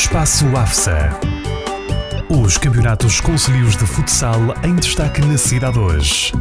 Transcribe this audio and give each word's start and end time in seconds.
Espaço 0.00 0.46
AFSA. 0.56 1.10
Os 2.30 2.56
campeonatos 2.56 3.20
concelhios 3.20 3.76
de 3.76 3.84
futsal 3.84 4.38
em 4.62 4.76
destaque 4.76 5.20
na 5.22 5.36
cidade 5.36 5.76
hoje. 5.76 6.32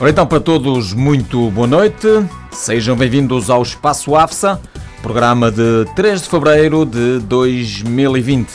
Ora 0.00 0.10
então, 0.10 0.26
para 0.26 0.40
todos, 0.40 0.92
muito 0.92 1.48
boa 1.52 1.68
noite. 1.68 2.08
Sejam 2.50 2.96
bem-vindos 2.96 3.48
ao 3.48 3.62
Espaço 3.62 4.16
AFSA, 4.16 4.60
programa 5.00 5.48
de 5.48 5.86
3 5.94 6.22
de 6.22 6.28
fevereiro 6.28 6.84
de 6.84 7.20
2020. 7.20 8.48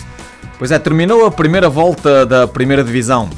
Pois 0.59 0.71
é, 0.71 0.77
terminou 0.77 1.25
a 1.25 1.31
primeira 1.31 1.69
volta 1.69 2.25
da 2.25 2.45
primeira 2.45 2.83
divisão. 2.83 3.29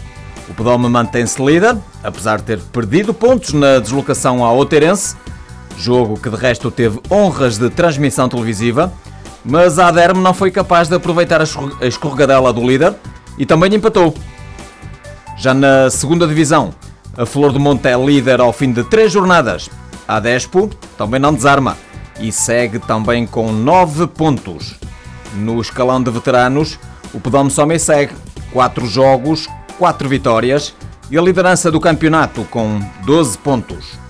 O 0.49 0.55
Pedome 0.55 0.89
mantém-se 0.89 1.41
líder, 1.41 1.77
apesar 2.03 2.37
de 2.37 2.45
ter 2.45 2.59
perdido 2.59 3.13
pontos 3.13 3.53
na 3.53 3.77
deslocação 3.77 4.43
ao 4.43 4.57
Outeirense, 4.57 5.15
jogo 5.77 6.19
que 6.19 6.29
de 6.29 6.35
resto 6.35 6.69
teve 6.71 6.99
honras 7.09 7.57
de 7.57 7.69
transmissão 7.69 8.29
televisiva, 8.29 8.91
mas 9.43 9.77
a 9.77 9.87
Aderme 9.87 10.21
não 10.21 10.33
foi 10.33 10.51
capaz 10.51 10.87
de 10.87 10.95
aproveitar 10.95 11.41
a 11.41 11.85
escorregadela 11.85 12.53
do 12.53 12.65
líder 12.65 12.95
e 13.37 13.45
também 13.45 13.73
empatou. 13.73 14.13
Já 15.37 15.53
na 15.53 15.89
segunda 15.89 16.27
divisão, 16.27 16.73
a 17.17 17.25
Flor 17.25 17.51
do 17.51 17.59
Monte 17.59 17.87
é 17.87 17.97
líder 17.97 18.39
ao 18.39 18.53
fim 18.53 18.71
de 18.71 18.83
três 18.83 19.11
jornadas. 19.11 19.69
A 20.07 20.19
Despo 20.19 20.69
também 20.97 21.19
não 21.19 21.33
desarma 21.33 21.77
e 22.19 22.31
segue 22.31 22.79
também 22.79 23.25
com 23.25 23.51
9 23.51 24.07
pontos. 24.07 24.75
No 25.35 25.59
escalão 25.59 26.01
de 26.01 26.11
veteranos, 26.11 26.79
o 27.13 27.19
Pedome 27.19 27.49
Somem 27.49 27.79
segue 27.79 28.13
4 28.51 28.85
jogos, 28.85 29.47
4 29.77 30.07
vitórias 30.07 30.73
e 31.09 31.17
a 31.17 31.21
liderança 31.21 31.71
do 31.71 31.79
campeonato 31.79 32.43
com 32.45 32.79
12 33.05 33.37
pontos. 33.39 34.02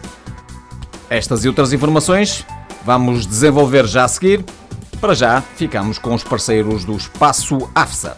Estas 1.14 1.46
e 1.46 1.48
outras 1.48 1.72
informações 1.72 2.44
vamos 2.84 3.28
desenvolver 3.28 3.86
já 3.86 4.04
a 4.04 4.08
seguir. 4.08 4.44
Para 5.00 5.14
já, 5.14 5.42
ficamos 5.42 6.00
com 6.00 6.12
os 6.16 6.24
parceiros 6.24 6.86
do 6.86 6.98
Espaço 6.98 7.70
AFSA. 7.76 8.18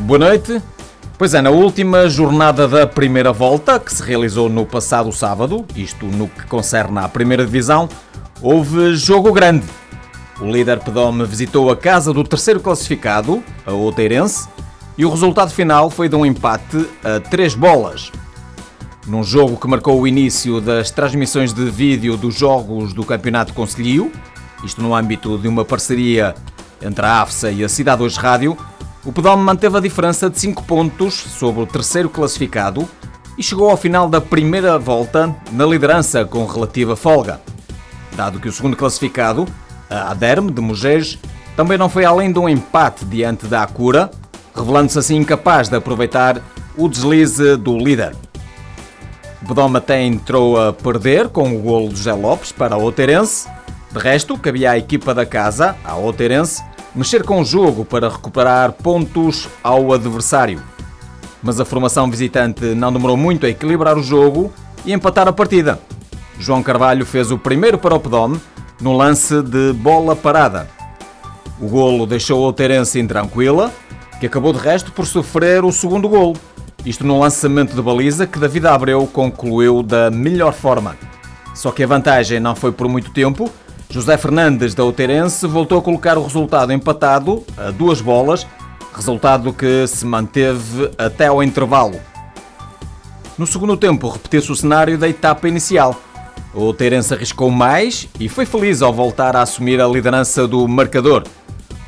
boa 0.00 0.18
noite. 0.18 0.62
Pois 1.18 1.32
é, 1.32 1.40
na 1.40 1.50
última 1.50 2.08
jornada 2.08 2.68
da 2.68 2.86
primeira 2.86 3.32
volta, 3.32 3.80
que 3.80 3.92
se 3.92 4.02
realizou 4.02 4.48
no 4.48 4.66
passado 4.66 5.10
sábado, 5.12 5.64
isto 5.74 6.04
no 6.06 6.28
que 6.28 6.46
concerne 6.46 6.98
à 6.98 7.08
primeira 7.08 7.44
divisão, 7.44 7.88
houve 8.42 8.94
jogo 8.94 9.32
grande. 9.32 9.64
O 10.40 10.44
líder 10.44 10.80
Pedome 10.80 11.24
visitou 11.24 11.70
a 11.70 11.76
casa 11.76 12.12
do 12.12 12.22
terceiro 12.22 12.60
classificado, 12.60 13.42
a 13.66 13.72
Outeirense, 13.72 14.48
e 14.98 15.06
o 15.06 15.10
resultado 15.10 15.50
final 15.50 15.88
foi 15.88 16.08
de 16.08 16.16
um 16.16 16.26
empate 16.26 16.86
a 17.02 17.18
três 17.18 17.54
bolas. 17.54 18.12
Num 19.06 19.22
jogo 19.22 19.56
que 19.56 19.66
marcou 19.66 20.00
o 20.00 20.06
início 20.06 20.60
das 20.60 20.90
transmissões 20.90 21.52
de 21.52 21.70
vídeo 21.70 22.16
dos 22.16 22.34
jogos 22.34 22.92
do 22.92 23.04
Campeonato 23.04 23.54
Conselhio, 23.54 24.12
isto 24.62 24.82
no 24.82 24.94
âmbito 24.94 25.38
de 25.38 25.48
uma 25.48 25.64
parceria 25.64 26.34
entre 26.82 27.06
a 27.06 27.22
AFSA 27.22 27.50
e 27.50 27.64
a 27.64 27.68
Cidade 27.68 28.02
Hoje 28.02 28.18
Rádio, 28.18 28.56
o 29.06 29.12
Pedome 29.12 29.40
manteve 29.40 29.76
a 29.78 29.80
diferença 29.80 30.28
de 30.28 30.36
5 30.40 30.64
pontos 30.64 31.14
sobre 31.14 31.62
o 31.62 31.66
terceiro 31.66 32.10
classificado 32.10 32.88
e 33.38 33.42
chegou 33.42 33.70
ao 33.70 33.76
final 33.76 34.08
da 34.08 34.20
primeira 34.20 34.76
volta 34.80 35.32
na 35.52 35.64
liderança 35.64 36.24
com 36.24 36.44
relativa 36.44 36.96
folga. 36.96 37.40
Dado 38.16 38.40
que 38.40 38.48
o 38.48 38.52
segundo 38.52 38.76
classificado, 38.76 39.46
a 39.88 40.10
Aderme 40.10 40.50
de 40.50 40.60
Mugeres, 40.60 41.20
também 41.54 41.78
não 41.78 41.88
foi 41.88 42.04
além 42.04 42.32
de 42.32 42.40
um 42.40 42.48
empate 42.48 43.04
diante 43.04 43.46
da 43.46 43.62
Acura, 43.62 44.10
revelando-se 44.52 44.98
assim 44.98 45.16
incapaz 45.16 45.68
de 45.68 45.76
aproveitar 45.76 46.42
o 46.76 46.88
deslize 46.88 47.56
do 47.56 47.78
líder. 47.78 48.12
O 49.40 49.46
Pedome 49.46 49.76
até 49.76 50.02
entrou 50.02 50.60
a 50.60 50.72
perder 50.72 51.28
com 51.28 51.54
o 51.54 51.60
golo 51.60 51.90
de 51.90 51.98
José 51.98 52.12
Lopes 52.12 52.50
para 52.50 52.76
o 52.76 52.82
Outeirense. 52.82 53.48
De 53.92 54.00
resto, 54.00 54.36
cabia 54.36 54.72
à 54.72 54.78
equipa 54.78 55.14
da 55.14 55.24
casa, 55.24 55.76
a 55.84 55.94
Outeirense, 55.94 56.60
mexer 56.96 57.22
com 57.22 57.42
o 57.42 57.44
jogo 57.44 57.84
para 57.84 58.08
recuperar 58.08 58.72
pontos 58.72 59.46
ao 59.62 59.92
adversário. 59.92 60.62
Mas 61.42 61.60
a 61.60 61.64
formação 61.64 62.10
visitante 62.10 62.64
não 62.74 62.90
demorou 62.90 63.18
muito 63.18 63.44
a 63.44 63.50
equilibrar 63.50 63.98
o 63.98 64.02
jogo 64.02 64.50
e 64.84 64.94
empatar 64.94 65.28
a 65.28 65.32
partida. 65.32 65.78
João 66.38 66.62
Carvalho 66.62 67.04
fez 67.04 67.30
o 67.30 67.38
primeiro 67.38 67.76
para 67.76 67.94
o 67.94 68.00
Pedome 68.00 68.40
no 68.80 68.96
lance 68.96 69.42
de 69.42 69.74
bola 69.74 70.16
parada. 70.16 70.68
O 71.60 71.68
golo 71.68 72.06
deixou 72.06 72.40
o 72.40 72.44
Outeirense 72.44 72.98
intranquila, 72.98 73.70
que 74.18 74.26
acabou 74.26 74.54
de 74.54 74.58
resto 74.58 74.90
por 74.90 75.06
sofrer 75.06 75.64
o 75.64 75.72
segundo 75.72 76.08
golo. 76.08 76.34
Isto 76.84 77.04
no 77.04 77.20
lançamento 77.20 77.74
de 77.74 77.82
baliza 77.82 78.26
que 78.26 78.38
David 78.38 78.66
Abreu 78.66 79.06
concluiu 79.06 79.82
da 79.82 80.10
melhor 80.10 80.54
forma. 80.54 80.96
Só 81.54 81.70
que 81.70 81.82
a 81.82 81.86
vantagem 81.86 82.40
não 82.40 82.54
foi 82.54 82.72
por 82.72 82.88
muito 82.88 83.10
tempo 83.10 83.50
José 83.96 84.18
Fernandes 84.18 84.74
da 84.74 84.82
Outeirense 84.82 85.46
voltou 85.46 85.78
a 85.78 85.82
colocar 85.82 86.18
o 86.18 86.22
resultado 86.22 86.70
empatado 86.70 87.42
a 87.56 87.70
duas 87.70 87.98
bolas, 88.02 88.46
resultado 88.94 89.54
que 89.54 89.86
se 89.86 90.04
manteve 90.04 90.90
até 90.98 91.28
ao 91.28 91.42
intervalo. 91.42 91.98
No 93.38 93.46
segundo 93.46 93.74
tempo, 93.74 94.10
repetiu-se 94.10 94.52
o 94.52 94.54
cenário 94.54 94.98
da 94.98 95.08
etapa 95.08 95.48
inicial. 95.48 95.98
O 96.52 96.60
Outeirense 96.60 97.14
arriscou 97.14 97.50
mais 97.50 98.06
e 98.20 98.28
foi 98.28 98.44
feliz 98.44 98.82
ao 98.82 98.92
voltar 98.92 99.34
a 99.34 99.40
assumir 99.40 99.80
a 99.80 99.88
liderança 99.88 100.46
do 100.46 100.68
marcador. 100.68 101.24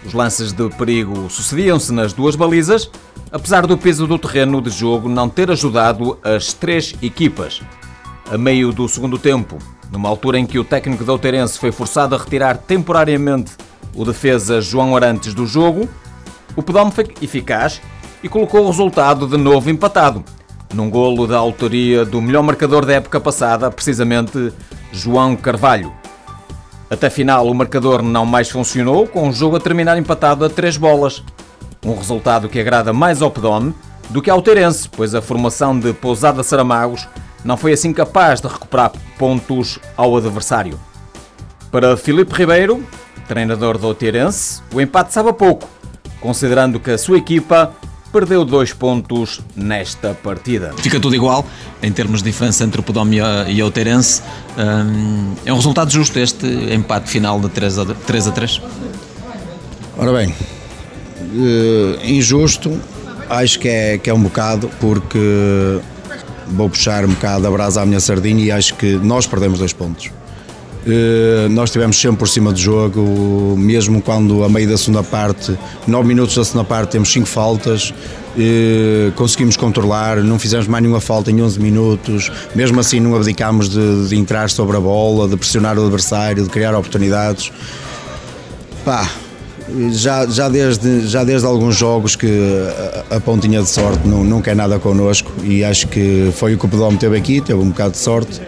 Os 0.02 0.14
lances 0.14 0.50
de 0.50 0.66
perigo 0.78 1.28
sucediam-se 1.28 1.92
nas 1.92 2.14
duas 2.14 2.34
balizas, 2.34 2.90
apesar 3.30 3.66
do 3.66 3.76
peso 3.76 4.06
do 4.06 4.18
terreno 4.18 4.62
de 4.62 4.70
jogo 4.70 5.10
não 5.10 5.28
ter 5.28 5.50
ajudado 5.50 6.18
as 6.24 6.54
três 6.54 6.94
equipas. 7.02 7.60
A 8.30 8.38
meio 8.38 8.72
do 8.72 8.88
segundo 8.88 9.18
tempo, 9.18 9.58
numa 9.90 10.08
altura 10.08 10.38
em 10.38 10.46
que 10.46 10.58
o 10.58 10.64
técnico 10.64 11.04
da 11.04 11.12
Outeirense 11.12 11.58
foi 11.58 11.72
forçado 11.72 12.14
a 12.14 12.18
retirar 12.18 12.56
temporariamente 12.58 13.52
o 13.94 14.04
defesa 14.04 14.60
João 14.60 14.94
Arantes 14.94 15.34
do 15.34 15.46
jogo, 15.46 15.88
o 16.54 16.62
Pedome 16.62 16.90
foi 16.90 17.06
eficaz 17.22 17.80
e 18.22 18.28
colocou 18.28 18.64
o 18.64 18.66
resultado 18.66 19.26
de 19.26 19.36
novo 19.36 19.70
empatado, 19.70 20.24
num 20.74 20.90
golo 20.90 21.26
da 21.26 21.38
autoria 21.38 22.04
do 22.04 22.20
melhor 22.20 22.42
marcador 22.42 22.84
da 22.84 22.94
época 22.94 23.20
passada, 23.20 23.70
precisamente 23.70 24.52
João 24.92 25.36
Carvalho. 25.36 25.92
Até 26.90 27.10
final 27.10 27.46
o 27.46 27.54
marcador 27.54 28.02
não 28.02 28.24
mais 28.24 28.48
funcionou, 28.48 29.06
com 29.06 29.28
o 29.28 29.32
jogo 29.32 29.56
a 29.56 29.60
terminar 29.60 29.98
empatado 29.98 30.44
a 30.44 30.48
três 30.48 30.76
bolas. 30.76 31.22
Um 31.84 31.94
resultado 31.94 32.48
que 32.48 32.58
agrada 32.58 32.92
mais 32.92 33.22
ao 33.22 33.30
Pedome 33.30 33.74
do 34.10 34.22
que 34.22 34.30
ao 34.30 34.42
Teirense, 34.42 34.88
pois 34.88 35.14
a 35.14 35.20
formação 35.20 35.78
de 35.78 35.92
Pousada 35.92 36.42
Saramagos 36.42 37.06
não 37.44 37.56
foi 37.56 37.72
assim 37.72 37.92
capaz 37.92 38.40
de 38.40 38.48
recuperar 38.48 38.92
pontos 39.18 39.78
ao 39.96 40.16
adversário. 40.16 40.78
Para 41.70 41.96
Filipe 41.96 42.32
Ribeiro, 42.34 42.84
treinador 43.26 43.78
do 43.78 43.86
Outeirense, 43.86 44.62
o 44.72 44.80
empate 44.80 45.12
sabe 45.12 45.28
a 45.28 45.32
pouco, 45.32 45.68
considerando 46.20 46.80
que 46.80 46.90
a 46.90 46.98
sua 46.98 47.18
equipa 47.18 47.72
perdeu 48.12 48.44
dois 48.44 48.72
pontos 48.72 49.40
nesta 49.54 50.14
partida. 50.14 50.72
Fica 50.78 50.98
tudo 50.98 51.14
igual 51.14 51.44
em 51.82 51.92
termos 51.92 52.22
de 52.22 52.30
diferença 52.30 52.64
entre 52.64 52.80
o 52.80 52.82
Podome 52.82 53.18
e 53.48 53.62
o 53.62 53.64
Outeirense. 53.66 54.22
Hum, 54.56 55.34
é 55.44 55.52
um 55.52 55.56
resultado 55.56 55.90
justo 55.90 56.18
este 56.18 56.46
empate 56.72 57.08
final 57.08 57.38
de 57.38 57.48
3 57.48 57.78
a 57.78 57.84
3. 57.84 58.28
A 58.28 58.30
3. 58.32 58.62
Ora 59.98 60.12
bem, 60.12 60.28
uh, 60.28 62.06
injusto, 62.06 62.80
acho 63.28 63.58
que 63.58 63.68
é, 63.68 63.98
que 63.98 64.08
é 64.08 64.14
um 64.14 64.22
bocado, 64.22 64.70
porque 64.80 65.80
vou 66.50 66.68
puxar 66.68 67.04
um 67.04 67.08
bocado 67.08 67.46
a 67.46 67.50
brasa 67.50 67.82
à 67.82 67.86
minha 67.86 68.00
sardinha 68.00 68.44
e 68.44 68.50
acho 68.50 68.74
que 68.74 68.96
nós 68.96 69.26
perdemos 69.26 69.58
dois 69.58 69.72
pontos. 69.72 70.10
Uh, 70.86 71.48
nós 71.50 71.68
estivemos 71.68 72.00
sempre 72.00 72.18
por 72.18 72.28
cima 72.28 72.52
do 72.52 72.58
jogo, 72.58 73.54
mesmo 73.58 74.00
quando 74.00 74.42
a 74.42 74.48
meio 74.48 74.68
da 74.68 74.78
segunda 74.78 75.02
parte, 75.02 75.58
9 75.86 76.08
minutos 76.08 76.34
da 76.34 76.44
segunda 76.44 76.64
parte, 76.64 76.92
temos 76.92 77.10
5 77.12 77.26
faltas, 77.26 77.90
uh, 77.90 79.12
conseguimos 79.12 79.56
controlar, 79.56 80.18
não 80.18 80.38
fizemos 80.38 80.66
mais 80.66 80.82
nenhuma 80.82 81.00
falta 81.00 81.30
em 81.30 81.42
11 81.42 81.60
minutos, 81.60 82.32
mesmo 82.54 82.80
assim 82.80 83.00
não 83.00 83.14
abdicámos 83.14 83.68
de, 83.68 84.08
de 84.08 84.16
entrar 84.16 84.48
sobre 84.48 84.76
a 84.76 84.80
bola, 84.80 85.28
de 85.28 85.36
pressionar 85.36 85.78
o 85.78 85.82
adversário, 85.82 86.44
de 86.44 86.48
criar 86.48 86.74
oportunidades. 86.74 87.52
Pá, 88.84 89.06
já, 89.90 90.26
já, 90.26 90.48
desde, 90.48 91.06
já 91.06 91.24
desde 91.24 91.46
alguns 91.46 91.76
jogos 91.76 92.16
que 92.16 92.28
a, 93.10 93.16
a 93.16 93.20
pontinha 93.20 93.62
de 93.62 93.68
sorte 93.68 94.06
não, 94.06 94.24
não 94.24 94.40
quer 94.40 94.56
nada 94.56 94.78
connosco 94.78 95.32
e 95.42 95.64
acho 95.64 95.88
que 95.88 96.30
foi 96.34 96.54
o 96.54 96.58
que 96.58 96.66
o 96.66 96.68
Pedome 96.68 96.96
teve 96.96 97.16
aqui, 97.16 97.40
teve 97.40 97.58
um 97.58 97.68
bocado 97.68 97.92
de 97.92 97.98
sorte, 97.98 98.40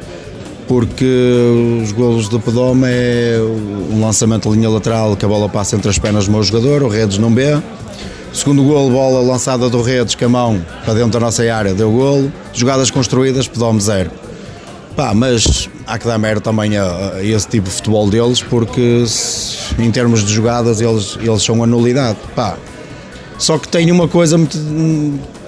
porque 0.66 1.80
os 1.82 1.92
golos 1.92 2.28
do 2.28 2.40
Pedome 2.40 2.84
é 2.86 3.38
um 3.92 4.00
lançamento 4.00 4.48
de 4.50 4.56
linha 4.56 4.70
lateral 4.70 5.16
que 5.16 5.24
a 5.24 5.28
bola 5.28 5.48
passa 5.48 5.76
entre 5.76 5.88
as 5.88 5.98
pernas 5.98 6.26
do 6.26 6.32
meu 6.32 6.42
jogador, 6.42 6.82
o 6.82 6.88
Redes 6.88 7.18
não 7.18 7.34
vê. 7.34 7.60
Segundo 8.32 8.62
golo, 8.62 8.90
bola 8.90 9.20
lançada 9.20 9.68
do 9.68 9.82
Redes 9.82 10.14
com 10.14 10.24
a 10.24 10.28
mão 10.28 10.64
para 10.84 10.94
dentro 10.94 11.10
da 11.10 11.20
nossa 11.20 11.42
área, 11.52 11.74
deu 11.74 11.90
golo. 11.90 12.32
Jogadas 12.52 12.88
construídas, 12.88 13.48
Pedome 13.48 13.80
zero. 13.80 14.10
Pá, 14.96 15.14
mas 15.14 15.68
há 15.86 15.98
que 15.98 16.06
dar 16.06 16.18
mérito 16.18 16.42
também 16.42 16.76
a, 16.76 17.14
a, 17.14 17.24
esse 17.24 17.48
tipo 17.48 17.68
de 17.68 17.74
futebol 17.74 18.08
deles, 18.10 18.42
porque 18.42 19.04
se, 19.06 19.74
em 19.78 19.90
termos 19.90 20.24
de 20.24 20.32
jogadas 20.32 20.80
eles, 20.80 21.18
eles 21.22 21.42
são 21.42 21.62
a 21.62 21.66
nulidade. 21.66 22.18
Pá. 22.34 22.56
Só 23.38 23.56
que 23.56 23.68
tem 23.68 23.90
uma 23.90 24.06
coisa 24.06 24.38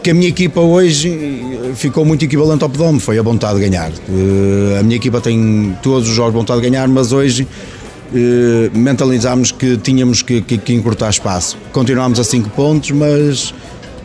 que 0.02 0.10
a 0.10 0.14
minha 0.14 0.28
equipa 0.28 0.60
hoje 0.60 1.42
ficou 1.74 2.04
muito 2.04 2.24
equivalente 2.24 2.64
ao 2.64 2.70
Pedome, 2.70 2.98
foi 2.98 3.18
a 3.18 3.22
vontade 3.22 3.58
de 3.58 3.68
ganhar. 3.68 3.90
Uh, 3.90 4.80
a 4.80 4.82
minha 4.82 4.96
equipa 4.96 5.20
tem 5.20 5.76
todos 5.82 6.08
os 6.08 6.14
jogos 6.14 6.32
vontade 6.32 6.60
de 6.60 6.70
ganhar, 6.70 6.88
mas 6.88 7.12
hoje 7.12 7.46
uh, 7.46 8.78
mentalizámos 8.78 9.52
que 9.52 9.76
tínhamos 9.76 10.22
que, 10.22 10.40
que, 10.40 10.58
que 10.58 10.72
encurtar 10.72 11.10
espaço. 11.10 11.58
Continuámos 11.72 12.18
a 12.18 12.24
5 12.24 12.50
pontos, 12.50 12.90
mas 12.90 13.54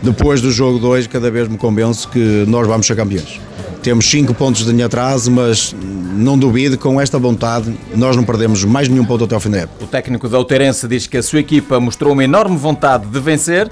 depois 0.03 0.41
do 0.41 0.51
jogo 0.51 0.79
2 0.79 1.07
cada 1.07 1.31
vez 1.31 1.47
me 1.47 1.57
convenço 1.57 2.09
que 2.09 2.45
nós 2.47 2.67
vamos 2.67 2.85
ser 2.85 2.95
campeões. 2.95 3.39
Temos 3.87 4.05
5 4.09 4.33
pontos 4.33 4.65
de 4.65 4.83
atraso, 4.83 5.31
mas 5.31 5.73
não 5.81 6.37
duvido, 6.37 6.77
com 6.77 6.99
esta 6.99 7.17
vontade, 7.17 7.73
nós 7.95 8.17
não 8.17 8.25
perdemos 8.25 8.65
mais 8.65 8.89
nenhum 8.89 9.05
ponto 9.05 9.23
até 9.23 9.33
ao 9.33 9.39
fim 9.39 9.49
da 9.49 9.59
época. 9.59 9.85
O 9.85 9.87
técnico 9.87 10.27
da 10.27 10.37
Outeirense 10.37 10.89
diz 10.89 11.07
que 11.07 11.15
a 11.15 11.23
sua 11.23 11.39
equipa 11.39 11.79
mostrou 11.79 12.11
uma 12.11 12.21
enorme 12.21 12.57
vontade 12.57 13.05
de 13.05 13.17
vencer 13.17 13.71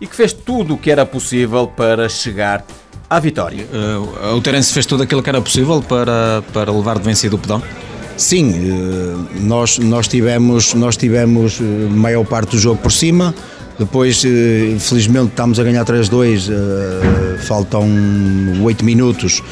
e 0.00 0.06
que 0.06 0.14
fez 0.14 0.32
tudo 0.32 0.74
o 0.74 0.78
que 0.78 0.88
era 0.88 1.04
possível 1.04 1.66
para 1.66 2.08
chegar 2.08 2.64
à 3.10 3.18
vitória. 3.18 3.66
Uh, 3.72 4.26
a 4.26 4.28
Outeirense 4.34 4.72
fez 4.72 4.86
tudo 4.86 5.02
aquilo 5.02 5.20
que 5.20 5.28
era 5.28 5.42
possível 5.42 5.82
para, 5.82 6.44
para 6.52 6.70
levar 6.70 6.96
de 7.00 7.02
vencido 7.02 7.34
o 7.34 7.38
pedão? 7.40 7.60
Sim, 8.16 8.54
eh, 8.54 9.40
nós, 9.40 9.78
nós 9.78 10.08
tivemos, 10.08 10.74
nós 10.74 10.96
tivemos 10.96 11.60
eh, 11.60 11.64
maior 11.90 12.24
parte 12.24 12.52
do 12.52 12.58
jogo 12.58 12.80
por 12.80 12.90
cima, 12.90 13.34
depois, 13.78 14.22
eh, 14.24 14.76
felizmente, 14.80 15.28
estamos 15.28 15.58
a 15.58 15.62
ganhar 15.62 15.84
3-2, 15.84 16.48
eh, 16.48 17.38
faltam 17.38 17.86
8 18.62 18.84
minutos. 18.84 19.42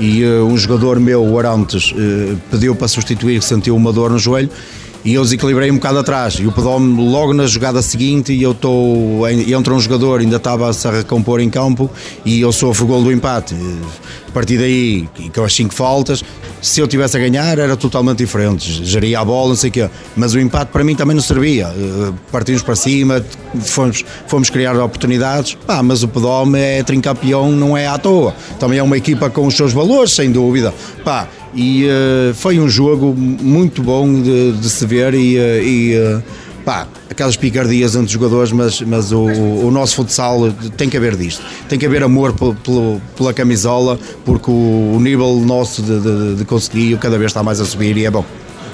E 0.00 0.22
eh, 0.22 0.40
um 0.40 0.56
jogador 0.56 0.98
meu, 0.98 1.24
o 1.24 1.38
Arantes, 1.38 1.94
pediu 2.50 2.74
para 2.74 2.88
substituir, 2.88 3.42
sentiu 3.42 3.76
uma 3.76 3.92
dor 3.92 4.10
no 4.10 4.18
joelho 4.18 4.50
e 5.04 5.14
eu 5.14 5.22
desequilibrei 5.22 5.70
um 5.70 5.76
bocado 5.76 5.98
atrás. 5.98 6.34
E 6.34 6.46
o 6.46 6.52
pedou-me 6.52 7.10
logo 7.10 7.32
na 7.32 7.46
jogada 7.46 7.80
seguinte 7.82 8.32
e 8.32 8.42
eu 8.42 8.52
estou 8.52 9.28
entra 9.28 9.74
um 9.74 9.80
jogador 9.80 10.20
ainda 10.20 10.36
estava 10.36 10.68
a 10.68 10.72
se 10.72 10.88
recompor 10.88 11.40
em 11.40 11.50
campo 11.50 11.90
e 12.24 12.40
eu 12.40 12.52
sofro 12.52 12.84
o 12.84 12.88
gol 12.88 13.02
do 13.02 13.12
empate. 13.12 13.54
A 14.28 14.30
partir 14.32 14.58
daí 14.58 15.08
com 15.34 15.42
as 15.42 15.54
5 15.54 15.72
faltas 15.74 16.22
se 16.60 16.80
eu 16.80 16.88
tivesse 16.88 17.16
a 17.16 17.20
ganhar 17.20 17.58
era 17.58 17.76
totalmente 17.76 18.18
diferente. 18.18 18.84
Geria 18.84 19.20
a 19.20 19.24
bola 19.24 19.50
não 19.50 19.56
sei 19.56 19.70
o 19.70 19.72
quê. 19.72 19.90
Mas 20.16 20.34
o 20.34 20.40
empate 20.40 20.72
para 20.72 20.82
mim 20.82 20.94
também 20.94 21.14
não 21.14 21.22
servia. 21.22 21.68
Eh, 21.68 22.12
partimos 22.32 22.62
para 22.62 22.74
cima 22.74 23.24
fomos, 23.60 24.04
fomos 24.26 24.50
criar 24.50 24.76
oportunidades. 24.76 25.56
Pá, 25.66 25.82
mas 25.82 26.02
o 26.02 26.08
Pedome 26.08 26.58
é 26.58 26.82
tricampeão 26.82 27.52
não 27.52 27.76
é 27.76 27.86
à 27.86 27.98
toa. 27.98 28.34
Também 28.58 28.78
é 28.78 28.82
uma 28.82 28.96
equipa 28.96 29.30
com 29.30 29.46
os 29.46 29.56
seus 29.56 29.72
valores 29.72 30.12
sem 30.12 30.30
dúvida. 30.30 30.74
Pá, 31.04 31.28
e 31.54 31.86
uh, 31.86 32.34
foi 32.34 32.58
um 32.58 32.68
jogo 32.68 33.14
muito 33.14 33.82
bom 33.82 34.20
de, 34.20 34.52
de 34.52 34.70
se 34.70 34.84
ver 34.86 35.14
e, 35.14 35.36
uh, 35.36 35.62
e 35.62 35.96
uh, 35.96 36.22
pá, 36.64 36.86
aquelas 37.10 37.36
picardias 37.36 37.94
entre 37.94 38.06
os 38.06 38.12
jogadores, 38.12 38.52
mas, 38.52 38.80
mas 38.82 39.12
o, 39.12 39.24
o, 39.24 39.70
nosso 39.70 39.96
futsal 39.96 40.52
tem 40.76 40.88
que 40.88 40.96
haver 40.96 41.16
disto. 41.16 41.42
Tem 41.68 41.78
que 41.78 41.86
haver 41.86 42.02
amor 42.02 42.34
pela 43.16 43.32
camisola, 43.32 43.98
porque 44.24 44.50
o, 44.50 44.92
o 44.94 45.00
nível 45.00 45.40
nosso 45.40 45.82
de, 45.82 46.00
de, 46.00 46.34
de, 46.36 46.44
conseguir 46.44 46.98
cada 46.98 47.16
vez 47.18 47.30
está 47.30 47.42
mais 47.42 47.60
a 47.60 47.64
subir 47.64 47.96
e 47.96 48.04
é 48.04 48.10
bom. 48.10 48.24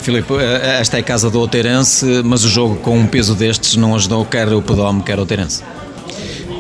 Filipe, 0.00 0.35
esta 0.35 0.99
é 0.99 1.00
a 1.00 1.03
casa 1.03 1.31
do 1.31 1.38
Outeirense, 1.38 2.23
mas 2.25 2.44
o 2.44 2.49
jogo 2.49 2.77
com 2.77 2.99
um 2.99 3.06
peso 3.06 3.35
destes 3.35 3.77
não 3.77 3.94
ajudou 3.94 4.23
quer 4.27 4.53
o 4.53 4.61
Pedome, 4.61 5.03
quer 5.03 5.17
o 5.17 5.20
Outeirense. 5.20 5.62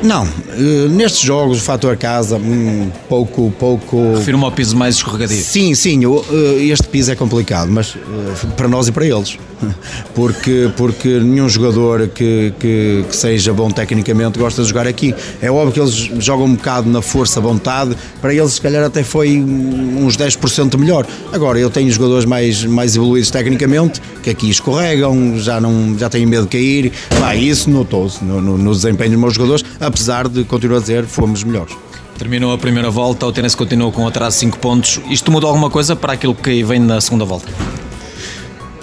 Não, 0.04 0.28
eh, 0.50 0.86
nestes 0.90 1.22
jogos 1.22 1.56
o 1.56 1.60
fator 1.62 1.96
casa, 1.96 2.36
um 2.36 2.90
pouco, 3.08 3.50
pouco. 3.58 4.16
Refiro-me 4.16 4.44
ao 4.44 4.52
piso 4.52 4.76
mais 4.76 4.96
escorregadio. 4.96 5.38
Sim, 5.38 5.74
sim, 5.74 6.02
eh, 6.04 6.64
este 6.64 6.86
piso 6.88 7.10
é 7.10 7.16
complicado, 7.16 7.70
mas 7.70 7.96
eh, 7.96 8.46
para 8.54 8.68
nós 8.68 8.86
e 8.86 8.92
para 8.92 9.06
eles. 9.06 9.38
Porque, 10.14 10.70
porque 10.76 11.08
nenhum 11.20 11.48
jogador 11.48 12.08
que, 12.08 12.52
que, 12.58 13.04
que, 13.08 13.16
seja 13.16 13.52
bom 13.52 13.70
tecnicamente 13.70 14.38
gosta 14.38 14.62
de 14.62 14.68
jogar 14.68 14.86
aqui. 14.86 15.14
É 15.40 15.50
óbvio 15.50 15.72
que 15.72 15.80
eles 15.80 15.94
jogam 16.22 16.46
um 16.46 16.54
bocado 16.54 16.88
na 16.88 17.00
força, 17.00 17.40
vontade, 17.40 17.96
para 18.20 18.34
eles 18.34 18.52
se 18.52 18.60
calhar 18.60 18.84
até 18.84 19.02
foi 19.02 19.38
uns 19.38 20.16
10% 20.16 20.76
melhor. 20.76 21.06
Agora 21.32 21.58
eu 21.58 21.70
tenho 21.70 21.90
jogadores 21.90 22.24
mais, 22.24 22.64
mais 22.64 22.94
evoluídos 22.94 23.30
tecnicamente, 23.30 24.00
que 24.22 24.30
aqui 24.30 24.50
escorregam, 24.50 25.38
já, 25.38 25.60
não, 25.60 25.96
já 25.98 26.08
têm 26.10 26.26
medo 26.26 26.44
de 26.44 26.50
cair. 26.50 26.92
Bah, 27.18 27.34
isso 27.34 27.70
notou-se 27.70 28.22
no, 28.24 28.40
no, 28.40 28.58
no 28.58 28.72
desempenho 28.72 29.12
dos 29.12 29.20
meus 29.20 29.34
jogadores 29.34 29.64
apesar 29.94 30.28
de, 30.28 30.42
continuo 30.44 30.76
a 30.76 30.80
dizer, 30.80 31.04
fomos 31.04 31.44
melhores. 31.44 31.76
Terminou 32.18 32.52
a 32.52 32.58
primeira 32.58 32.90
volta, 32.90 33.24
o 33.26 33.32
Tenerife 33.32 33.56
continuou 33.56 33.92
com 33.92 34.06
atraso 34.06 34.34
de 34.36 34.40
5 34.40 34.58
pontos. 34.58 35.00
Isto 35.08 35.30
mudou 35.30 35.48
alguma 35.48 35.70
coisa 35.70 35.94
para 35.94 36.12
aquilo 36.12 36.34
que 36.34 36.62
vem 36.64 36.80
na 36.80 37.00
segunda 37.00 37.24
volta? 37.24 37.48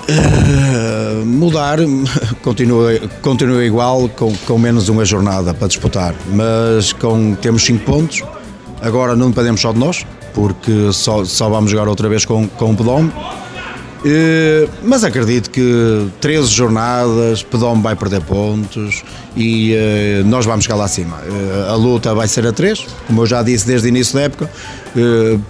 Uh, 0.09 1.25
mudar 1.25 1.79
continua, 2.41 2.97
continua 3.21 3.63
igual 3.63 4.09
com, 4.09 4.35
com 4.35 4.57
menos 4.57 4.89
uma 4.89 5.05
jornada 5.05 5.53
para 5.53 5.67
disputar 5.67 6.13
mas 6.33 6.91
com, 6.91 7.35
temos 7.35 7.63
5 7.63 7.85
pontos 7.85 8.23
agora 8.81 9.15
não 9.15 9.29
dependemos 9.29 9.61
só 9.61 9.71
de 9.71 9.79
nós 9.79 10.05
porque 10.33 10.91
só, 10.91 11.23
só 11.23 11.47
vamos 11.49 11.71
jogar 11.71 11.87
outra 11.87 12.09
vez 12.09 12.25
com, 12.25 12.47
com 12.47 12.71
o 12.71 12.75
Pedome 12.75 13.13
mas 14.83 15.03
acredito 15.03 15.49
que 15.49 16.07
13 16.19 16.47
jornadas, 16.49 17.43
Pedome 17.43 17.81
vai 17.81 17.95
perder 17.95 18.21
pontos 18.21 19.03
e 19.35 19.75
uh, 19.75 20.27
nós 20.27 20.45
vamos 20.45 20.65
chegar 20.65 20.75
lá 20.75 20.85
acima. 20.85 21.17
Uh, 21.17 21.71
a 21.71 21.75
luta 21.75 22.13
vai 22.15 22.27
ser 22.27 22.45
a 22.47 22.51
3, 22.51 22.85
como 23.05 23.21
eu 23.21 23.25
já 23.25 23.43
disse 23.43 23.67
desde 23.67 23.87
o 23.87 23.89
início 23.89 24.15
da 24.15 24.21
época. 24.21 24.49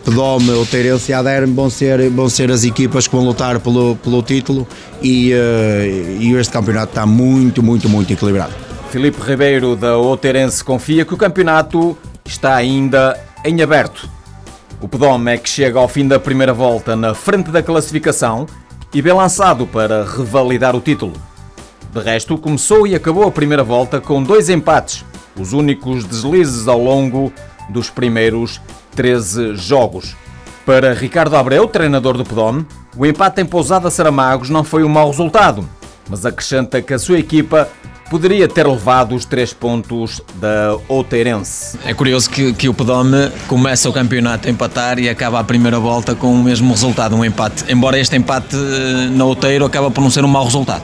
Pedome, 0.06 0.52
o 0.52 0.66
Teirense 0.66 1.12
e 1.12 1.14
a 1.14 1.20
Aderme 1.20 1.54
vão 1.54 1.70
ser, 1.70 2.10
vão 2.10 2.30
ser 2.30 2.52
as 2.52 2.64
equipas 2.64 3.08
que 3.08 3.16
vão 3.16 3.26
lutar 3.26 3.60
pelo, 3.60 3.96
pelo 3.96 4.22
título 4.22 4.68
e, 5.02 5.32
e 6.20 6.32
este 6.36 6.54
campeonato 6.54 6.92
está 6.92 7.08
muito, 7.08 7.64
muito, 7.64 7.90
muito 7.90 8.14
equilibrado. 8.14 8.54
Filipe 8.92 9.20
Ribeiro 9.20 9.76
da 9.76 9.98
Oteirense 9.98 10.64
confia 10.64 11.04
que 11.06 11.14
o 11.14 11.18
campeonato 11.18 11.98
está 12.24 12.56
ainda 12.56 13.18
em 13.44 13.62
aberto. 13.64 14.08
O 14.82 14.88
Pedome 14.88 15.32
é 15.32 15.38
que 15.38 15.48
chega 15.48 15.78
ao 15.78 15.88
fim 15.88 16.08
da 16.08 16.20
primeira 16.20 16.56
volta 16.56 16.96
na 16.96 17.14
frente 17.14 17.52
da 17.52 17.62
classificação 17.62 18.48
e 18.92 19.00
bem 19.00 19.14
lançado 19.14 19.68
para 19.68 20.04
revalidar 20.04 20.76
o 20.76 20.82
título. 20.82 21.14
De 21.94 22.00
resto, 22.00 22.36
começou 22.36 22.88
e 22.88 22.96
acabou 22.96 23.28
a 23.28 23.32
primeira 23.32 23.64
volta 23.64 24.02
com 24.02 24.24
dois 24.24 24.50
empates, 24.50 25.06
os 25.40 25.54
únicos 25.54 26.04
deslizes 26.04 26.68
ao 26.68 26.82
longo 26.82 27.32
dos 27.70 27.92
primeiros 27.92 28.60
13 28.96 29.56
jogos. 29.56 30.16
Para 30.66 30.96
Ricardo 30.96 31.36
Abreu, 31.36 31.68
treinador 31.68 32.18
do 32.18 32.26
Pedome, 32.26 32.66
o 32.98 33.06
empate 33.06 33.40
em 33.40 33.46
Pousada 33.46 33.92
Saramagos 33.92 34.50
não 34.50 34.64
foi 34.64 34.84
um 34.84 34.90
mau 34.90 35.12
resultado, 35.12 35.64
mas 36.10 36.26
acrescenta 36.26 36.82
que 36.82 36.96
a 36.96 37.00
sua 37.00 37.20
equipa 37.20 37.70
poderia 38.12 38.46
ter 38.46 38.68
levado 38.68 39.16
os 39.16 39.24
três 39.24 39.54
pontos 39.54 40.22
da 40.36 40.78
Outeirense. 40.90 41.80
É 41.86 41.94
curioso 41.94 42.30
que, 42.30 42.52
que 42.52 42.68
o 42.68 42.74
Pedome 42.74 43.32
começa 43.48 43.90
o 43.90 43.94
campeonato 43.94 44.50
a 44.50 44.52
empatar 44.52 45.00
e 45.00 45.08
acaba 45.08 45.40
a 45.40 45.44
primeira 45.46 45.80
volta 45.80 46.14
com 46.14 46.34
o 46.34 46.44
mesmo 46.44 46.72
resultado, 46.72 47.16
um 47.16 47.24
empate. 47.24 47.64
Embora 47.72 47.98
este 47.98 48.18
empate 48.18 48.54
eh, 48.54 49.08
na 49.12 49.24
Outeiro 49.24 49.64
acaba 49.64 49.90
por 49.90 50.02
não 50.02 50.10
ser 50.10 50.26
um 50.26 50.28
mau 50.28 50.44
resultado. 50.44 50.84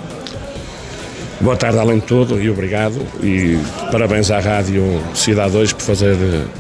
Boa 1.42 1.58
tarde, 1.58 1.78
além 1.78 2.00
de 2.00 2.06
tudo, 2.06 2.42
e 2.42 2.50
obrigado. 2.50 3.06
E 3.22 3.60
parabéns 3.92 4.32
à 4.32 4.40
Rádio 4.40 5.04
Cidade 5.14 5.52
2 5.52 5.74
por 5.74 5.82
fazer 5.82 6.16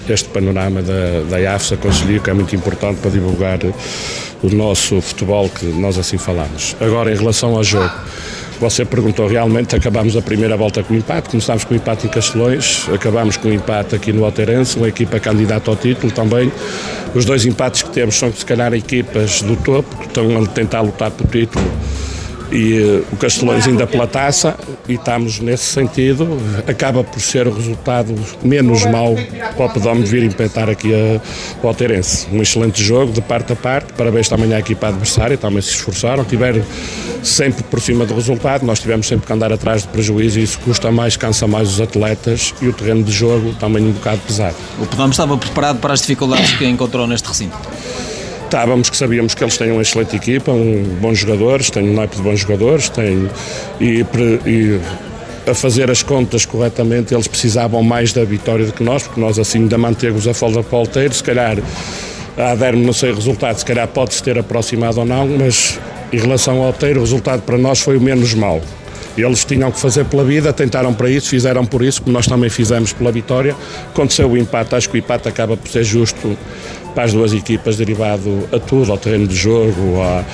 este 0.09 0.27
panorama 0.27 0.81
da, 0.81 1.21
da 1.29 1.55
AFSA 1.55 1.77
Conselho, 1.77 2.21
que 2.21 2.29
é 2.29 2.33
muito 2.33 2.53
importante 2.53 2.99
para 2.99 3.09
divulgar 3.09 3.59
o 4.43 4.49
nosso 4.49 4.99
futebol, 4.99 5.47
que 5.49 5.65
nós 5.65 5.97
assim 5.97 6.17
falamos. 6.17 6.75
Agora, 6.81 7.09
em 7.11 7.15
relação 7.15 7.55
ao 7.55 7.63
jogo, 7.63 7.91
Você 8.59 8.83
perguntou 8.83 9.27
realmente, 9.27 9.75
acabámos 9.75 10.17
a 10.17 10.21
primeira 10.21 10.57
volta 10.57 10.81
com 10.81 10.95
empate, 10.95 11.29
começámos 11.29 11.63
com 11.63 11.75
empate 11.75 12.07
em 12.07 12.09
Castelões, 12.09 12.87
acabámos 12.91 13.37
com 13.37 13.51
empate 13.51 13.95
aqui 13.95 14.11
no 14.11 14.25
Alterense, 14.25 14.77
uma 14.77 14.87
equipa 14.87 15.19
candidata 15.19 15.69
ao 15.69 15.75
título 15.75 16.11
também. 16.11 16.51
Os 17.13 17.23
dois 17.23 17.45
empates 17.45 17.83
que 17.83 17.89
temos 17.91 18.15
são 18.15 18.33
se 18.33 18.43
calhar 18.43 18.73
equipas 18.73 19.43
do 19.43 19.55
topo, 19.57 19.95
que 19.97 20.07
estão 20.07 20.43
a 20.43 20.47
tentar 20.47 20.81
lutar 20.81 21.11
pelo 21.11 21.29
título 21.29 21.63
e 22.51 22.79
uh, 22.79 23.05
o 23.11 23.17
Castelões 23.17 23.67
ainda 23.67 23.85
pela 23.85 24.07
taça 24.07 24.57
e 24.87 24.93
estamos 24.93 25.39
nesse 25.39 25.65
sentido. 25.65 26.27
Acaba 26.67 27.03
por 27.03 27.19
ser 27.19 27.47
o 27.47 27.53
resultado 27.53 28.13
menos 28.43 28.85
mau 28.85 29.15
para 29.55 29.65
o 29.65 29.69
Pedome 29.69 30.03
vir 30.03 30.23
empatar 30.23 30.69
aqui 30.69 30.93
a, 30.93 31.21
Alterense. 31.67 32.27
Um 32.31 32.41
excelente 32.41 32.81
jogo 32.81 33.11
de 33.11 33.21
parte 33.21 33.51
a 33.51 33.55
parte. 33.55 33.91
Parabéns 33.93 34.29
também 34.29 34.53
à 34.53 34.59
equipa 34.59 34.87
adversária, 34.87 35.37
também 35.37 35.61
se 35.61 35.71
esforçaram, 35.71 36.23
tiveram 36.23 36.63
sempre 37.21 37.63
por 37.63 37.81
cima 37.81 38.05
do 38.05 38.15
resultado. 38.15 38.65
Nós 38.65 38.79
tivemos 38.79 39.07
sempre 39.07 39.27
que 39.27 39.33
andar 39.33 39.51
atrás 39.51 39.81
de 39.81 39.89
prejuízo 39.89 40.39
e 40.39 40.43
isso 40.43 40.59
custa 40.59 40.91
mais, 40.91 41.17
cansa 41.17 41.45
mais 41.45 41.69
os 41.69 41.81
atletas 41.81 42.53
e 42.61 42.67
o 42.67 42.73
terreno 42.73 43.03
de 43.03 43.11
jogo 43.11 43.53
também 43.55 43.85
um 43.85 43.91
bocado 43.91 44.21
pesado. 44.25 44.55
O 44.79 44.85
Pedome 44.85 45.11
estava 45.11 45.37
preparado 45.37 45.79
para 45.79 45.93
as 45.93 46.01
dificuldades 46.01 46.51
que 46.53 46.65
encontrou 46.65 47.05
neste 47.05 47.27
recinto? 47.27 47.57
Estávamos 48.47 48.89
que 48.89 48.95
sabíamos 48.95 49.35
que 49.35 49.43
eles 49.43 49.57
têm 49.57 49.73
uma 49.73 49.81
excelente 49.81 50.15
equipa, 50.15 50.53
um, 50.53 50.81
bons 51.01 51.19
jogadores, 51.19 51.69
têm 51.69 51.89
um 51.89 51.93
naipe 51.93 52.15
de 52.15 52.21
bons 52.21 52.39
jogadores, 52.39 52.87
têm, 52.87 53.29
e, 53.81 54.05
e 54.45 54.79
a 55.45 55.53
fazer 55.53 55.91
as 55.91 56.01
contas 56.01 56.45
corretamente, 56.45 57.13
eles 57.13 57.27
precisavam 57.27 57.83
mais 57.83 58.13
da 58.13 58.23
vitória 58.23 58.65
do 58.65 58.71
que 58.71 58.81
nós, 58.81 59.03
porque 59.03 59.19
nós 59.19 59.37
assim 59.37 59.59
ainda 59.59 59.77
mantemos 59.77 60.29
a 60.29 60.33
folga 60.33 60.63
para 60.63 60.77
o 60.77 60.79
Alteiro, 60.79 61.13
se 61.13 61.21
calhar 61.21 61.57
a 62.37 62.51
Aderme 62.51 62.85
não 62.85 62.93
sei 62.93 63.11
o 63.11 63.15
resultado, 63.15 63.57
se 63.57 63.65
calhar 63.65 63.85
pode-se 63.85 64.23
ter 64.23 64.39
aproximado 64.39 65.01
ou 65.01 65.05
não, 65.05 65.27
mas 65.27 65.77
em 66.13 66.17
relação 66.17 66.59
ao 66.59 66.67
Alteiro 66.67 67.01
o 67.01 67.03
resultado 67.03 67.41
para 67.41 67.57
nós 67.57 67.81
foi 67.81 67.97
o 67.97 68.01
menos 68.01 68.33
mau. 68.33 68.61
Eles 69.17 69.43
tinham 69.43 69.69
que 69.71 69.79
fazer 69.79 70.05
pela 70.05 70.23
vida, 70.23 70.53
tentaram 70.53 70.93
para 70.93 71.09
isso, 71.09 71.27
fizeram 71.27 71.65
por 71.65 71.81
isso, 71.81 72.01
como 72.01 72.13
nós 72.13 72.27
também 72.27 72.49
fizemos 72.49 72.93
pela 72.93 73.11
vitória. 73.11 73.55
Aconteceu 73.89 74.31
o 74.31 74.37
empate, 74.37 74.73
acho 74.73 74.87
que 74.89 74.95
o 74.95 74.99
empate 74.99 75.27
acaba 75.27 75.57
por 75.57 75.67
ser 75.69 75.83
justo 75.83 76.37
para 76.97 77.03
as 77.03 77.13
duas 77.13 77.31
equipas, 77.31 77.77
derivado 77.77 78.49
a 78.51 78.57
tudo, 78.57 78.91
ao 78.91 78.97
terreno 78.97 79.27
de 79.27 79.35
jogo, 79.35 80.01
à, 80.01 80.25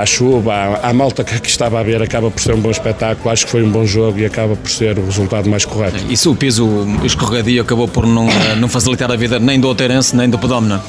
à 0.00 0.06
chuva, 0.06 0.54
à, 0.54 0.90
à, 0.90 0.92
malta 0.92 1.24
que 1.24 1.34
aqui 1.34 1.48
estava 1.48 1.80
a 1.80 1.82
ver, 1.82 2.00
acaba 2.00 2.30
por 2.30 2.40
ser 2.40 2.54
um 2.54 2.60
bom 2.60 2.70
espetáculo. 2.70 3.28
Acho 3.28 3.44
que 3.44 3.50
foi 3.50 3.64
um 3.64 3.70
bom 3.72 3.84
jogo 3.84 4.20
e 4.20 4.24
acaba 4.24 4.54
por 4.54 4.70
ser 4.70 4.96
o 5.00 5.04
resultado 5.04 5.50
mais 5.50 5.64
correto. 5.64 5.96
E 6.08 6.16
se 6.16 6.28
o 6.28 6.36
piso 6.36 6.86
escorregadio 7.02 7.60
acabou 7.60 7.88
por 7.88 8.06
não, 8.06 8.28
eh, 8.28 8.54
não 8.54 8.68
facilitar 8.68 9.10
a 9.10 9.16
vida 9.16 9.40
nem 9.40 9.58
do 9.58 9.66
Outeirense 9.66 10.14
nem 10.14 10.30
do 10.30 10.38
Pedómena? 10.38 10.80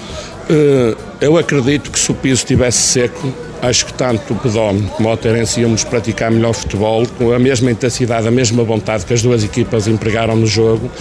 Uh, 0.47 0.95
eu 1.19 1.35
acredito 1.35 1.89
que 1.89 1.99
se 1.99 2.11
o 2.11 2.13
piso 2.13 2.41
estivesse 2.41 2.77
seco, 2.77 3.33
acho 3.63 3.85
que 3.85 3.93
tanto 3.93 4.33
o 4.33 4.35
Pedome 4.35 4.81
como 4.89 5.07
o 5.07 5.11
Alterense 5.11 5.61
íamos 5.61 5.85
praticar 5.85 6.29
melhor 6.29 6.53
futebol, 6.53 7.07
com 7.17 7.31
a 7.31 7.39
mesma 7.39 7.71
intensidade, 7.71 8.27
a 8.27 8.31
mesma 8.31 8.61
vontade 8.63 9.05
que 9.05 9.13
as 9.13 9.21
duas 9.21 9.43
equipas 9.43 9.87
empregaram 9.87 10.35
no 10.35 10.45
jogo. 10.45 10.91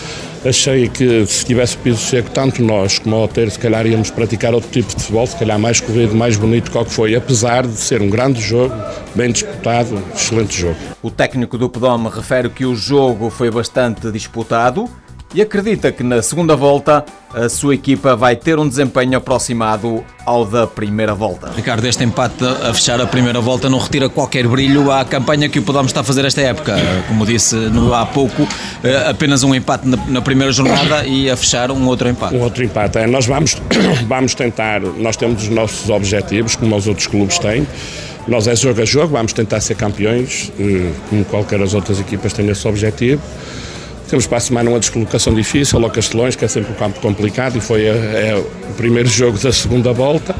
Achei 0.44 0.88
que 0.88 1.26
se 1.26 1.44
tivesse 1.44 1.76
piso 1.76 1.98
seco, 1.98 2.30
tanto 2.30 2.62
nós 2.62 2.98
como 2.98 3.16
o 3.16 3.20
Alter, 3.20 3.50
se 3.50 3.58
calhar 3.58 3.86
íamos 3.86 4.10
praticar 4.10 4.54
outro 4.54 4.70
tipo 4.70 4.88
de 4.88 4.94
futebol, 4.94 5.26
se 5.26 5.36
calhar 5.36 5.58
mais 5.58 5.80
corrido, 5.80 6.14
mais 6.14 6.36
bonito 6.36 6.70
que 6.70 6.78
o 6.78 6.84
que 6.84 6.90
foi, 6.90 7.14
apesar 7.14 7.66
de 7.66 7.76
ser 7.76 8.00
um 8.00 8.08
grande 8.08 8.40
jogo, 8.40 8.74
bem 9.14 9.30
disputado, 9.30 10.02
excelente 10.14 10.60
jogo. 10.60 10.76
O 11.00 11.10
técnico 11.10 11.58
do 11.58 11.68
Pedome 11.68 12.08
refere 12.08 12.48
que 12.48 12.64
o 12.64 12.74
jogo 12.74 13.30
foi 13.30 13.50
bastante 13.50 14.10
disputado, 14.10 14.88
e 15.34 15.40
acredita 15.40 15.90
que 15.90 16.02
na 16.02 16.22
segunda 16.22 16.54
volta 16.54 17.04
a 17.34 17.48
sua 17.48 17.74
equipa 17.74 18.14
vai 18.14 18.36
ter 18.36 18.58
um 18.58 18.68
desempenho 18.68 19.16
aproximado 19.16 20.04
ao 20.26 20.44
da 20.44 20.66
primeira 20.66 21.14
volta. 21.14 21.50
Ricardo, 21.56 21.86
este 21.86 22.04
empate 22.04 22.44
a 22.44 22.74
fechar 22.74 23.00
a 23.00 23.06
primeira 23.06 23.40
volta 23.40 23.70
não 23.70 23.78
retira 23.78 24.08
qualquer 24.08 24.46
brilho 24.46 24.90
à 24.90 25.04
campanha 25.04 25.48
que 25.48 25.58
o 25.58 25.62
Podamos 25.62 25.90
está 25.90 26.02
a 26.02 26.04
fazer 26.04 26.24
esta 26.24 26.42
época. 26.42 26.76
Como 27.08 27.24
disse 27.24 27.56
no, 27.56 27.94
há 27.94 28.04
pouco, 28.04 28.46
eh, 28.84 29.06
apenas 29.08 29.42
um 29.42 29.54
empate 29.54 29.88
na, 29.88 30.20
primeira 30.20 30.52
jornada 30.52 31.06
e 31.06 31.30
a 31.30 31.36
fechar 31.36 31.70
um 31.70 31.86
outro 31.86 32.08
empate. 32.08 32.36
Um 32.36 32.42
outro 32.42 32.62
empate. 32.62 32.98
É, 32.98 33.06
nós 33.06 33.26
vamos, 33.26 33.56
vamos 34.06 34.34
tentar, 34.34 34.80
nós 34.80 35.16
temos 35.16 35.44
os 35.44 35.48
nossos 35.48 35.88
objetivos, 35.88 36.54
como 36.54 36.76
os 36.76 36.86
outros 36.86 37.06
clubes 37.06 37.38
têm. 37.38 37.66
Nós 38.28 38.46
é 38.46 38.54
jogo 38.54 38.80
a 38.80 38.84
jogo, 38.84 39.08
vamos 39.08 39.32
tentar 39.32 39.60
ser 39.60 39.74
campeões, 39.74 40.52
eh, 40.60 40.92
como 41.08 41.24
qualquer 41.24 41.60
as 41.62 41.74
outras 41.74 41.98
equipas 41.98 42.32
têm 42.32 42.48
esse 42.48 42.68
objetivo. 42.68 43.22
Temos 44.12 44.26
para 44.26 44.36
a 44.36 44.40
semana 44.42 44.68
uma 44.68 44.78
descolocação 44.78 45.32
difícil 45.32 45.82
ao 45.82 45.90
Castelões, 45.90 46.36
que 46.36 46.44
é 46.44 46.48
sempre 46.48 46.70
um 46.70 46.74
campo 46.74 47.00
complicado 47.00 47.56
e 47.56 47.62
foi 47.62 47.88
a, 47.88 47.94
é, 47.94 48.28
é 48.28 48.36
o 48.36 48.74
primeiro 48.74 49.08
jogo 49.08 49.38
da 49.38 49.50
segunda 49.50 49.90
volta. 49.90 50.36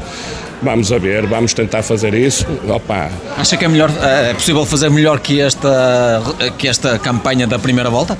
Vamos 0.61 0.91
a 0.91 0.99
ver, 0.99 1.25
vamos 1.25 1.55
tentar 1.55 1.81
fazer 1.81 2.13
isso. 2.13 2.45
Opa. 2.69 3.09
Acha 3.35 3.57
que 3.57 3.65
é, 3.65 3.67
melhor, 3.67 3.89
é 3.99 4.31
possível 4.35 4.63
fazer 4.63 4.91
melhor 4.91 5.19
que 5.19 5.41
esta, 5.41 6.21
que 6.55 6.67
esta 6.67 6.99
campanha 6.99 7.47
da 7.47 7.57
primeira 7.57 7.89
volta? 7.89 8.15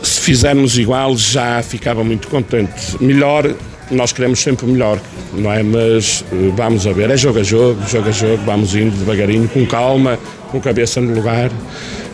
Se 0.00 0.20
fizermos 0.20 0.78
igual, 0.78 1.16
já 1.16 1.60
ficava 1.60 2.04
muito 2.04 2.28
contente. 2.28 2.96
Melhor, 3.00 3.52
nós 3.90 4.12
queremos 4.12 4.38
sempre 4.38 4.64
melhor, 4.66 5.00
não 5.32 5.52
é? 5.52 5.60
Mas 5.64 6.24
eh, 6.32 6.52
vamos 6.54 6.86
a 6.86 6.92
ver, 6.92 7.10
é 7.10 7.16
jogo 7.16 7.40
a 7.40 7.42
jogo, 7.42 7.82
jogo 7.88 8.08
a 8.10 8.12
jogo, 8.12 8.44
vamos 8.46 8.76
indo 8.76 8.96
devagarinho, 8.96 9.48
com 9.48 9.66
calma, 9.66 10.16
com 10.52 10.60
cabeça 10.60 11.00
no 11.00 11.12
lugar 11.12 11.50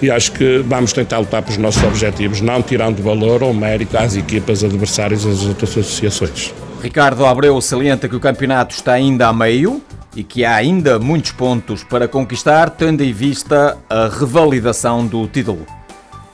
e 0.04 0.10
acho 0.10 0.32
que 0.32 0.58
vamos 0.58 0.92
tentar 0.92 1.18
lutar 1.18 1.42
pelos 1.42 1.56
nossos 1.56 1.82
objetivos, 1.82 2.40
não 2.40 2.62
tirando 2.62 3.02
valor 3.02 3.42
ou 3.42 3.54
mérito 3.54 3.96
às 3.96 4.14
equipas 4.14 4.62
adversárias 4.62 5.24
e 5.24 5.28
às 5.28 5.44
outras 5.44 5.70
associações. 5.70 6.52
Ricardo 6.82 7.24
Abreu 7.24 7.58
salienta 7.62 8.08
que 8.08 8.14
o 8.14 8.20
campeonato 8.20 8.74
está 8.74 8.92
ainda 8.92 9.28
a 9.28 9.32
meio 9.32 9.82
e 10.14 10.22
que 10.22 10.44
há 10.44 10.54
ainda 10.54 10.98
muitos 10.98 11.32
pontos 11.32 11.82
para 11.82 12.06
conquistar, 12.06 12.68
tendo 12.68 13.02
em 13.02 13.12
vista 13.12 13.78
a 13.88 14.08
revalidação 14.08 15.06
do 15.06 15.26
título. 15.26 15.66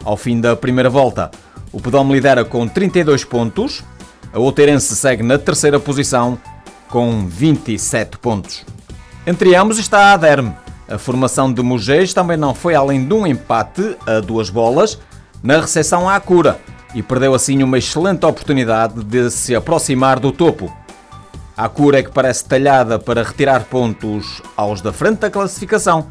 Ao 0.04 0.16
fim 0.16 0.40
da 0.40 0.56
primeira 0.56 0.90
volta, 0.90 1.30
o 1.70 1.80
Pedome 1.80 2.14
lidera 2.14 2.44
com 2.44 2.66
32 2.66 3.22
pontos, 3.22 3.84
a 4.32 4.38
Outeirense 4.38 4.96
segue 4.96 5.22
na 5.22 5.38
terceira 5.38 5.78
posição 5.78 6.36
com 6.88 7.26
27 7.28 8.18
pontos. 8.18 8.64
Entre 9.24 9.54
ambos 9.54 9.78
está 9.78 10.06
a 10.06 10.12
Aderme, 10.14 10.52
a 10.90 10.98
formação 10.98 11.52
de 11.52 11.62
Mugês 11.62 12.12
também 12.12 12.36
não 12.36 12.52
foi 12.52 12.74
além 12.74 13.06
de 13.06 13.14
um 13.14 13.24
empate 13.24 13.96
a 14.04 14.18
duas 14.18 14.50
bolas 14.50 14.98
na 15.40 15.60
recepção 15.60 16.08
à 16.08 16.18
cura 16.18 16.60
e 16.92 17.00
perdeu 17.00 17.32
assim 17.32 17.62
uma 17.62 17.78
excelente 17.78 18.26
oportunidade 18.26 19.04
de 19.04 19.30
se 19.30 19.54
aproximar 19.54 20.18
do 20.18 20.32
topo. 20.32 20.74
A 21.56 21.68
cura 21.68 22.00
é 22.00 22.02
que 22.02 22.10
parece 22.10 22.44
talhada 22.44 22.98
para 22.98 23.22
retirar 23.22 23.64
pontos 23.64 24.42
aos 24.56 24.80
da 24.80 24.92
frente 24.92 25.20
da 25.20 25.30
classificação. 25.30 26.08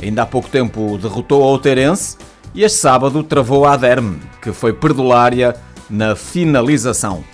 Ainda 0.00 0.22
há 0.22 0.26
pouco 0.26 0.48
tempo 0.48 0.96
derrotou 0.98 1.42
a 1.42 1.46
Outeirense 1.46 2.16
e 2.54 2.62
este 2.62 2.78
sábado 2.78 3.24
travou 3.24 3.64
a 3.64 3.72
Aderme, 3.72 4.20
que 4.40 4.52
foi 4.52 4.72
perdulária 4.72 5.56
na 5.90 6.14
finalização. 6.14 7.24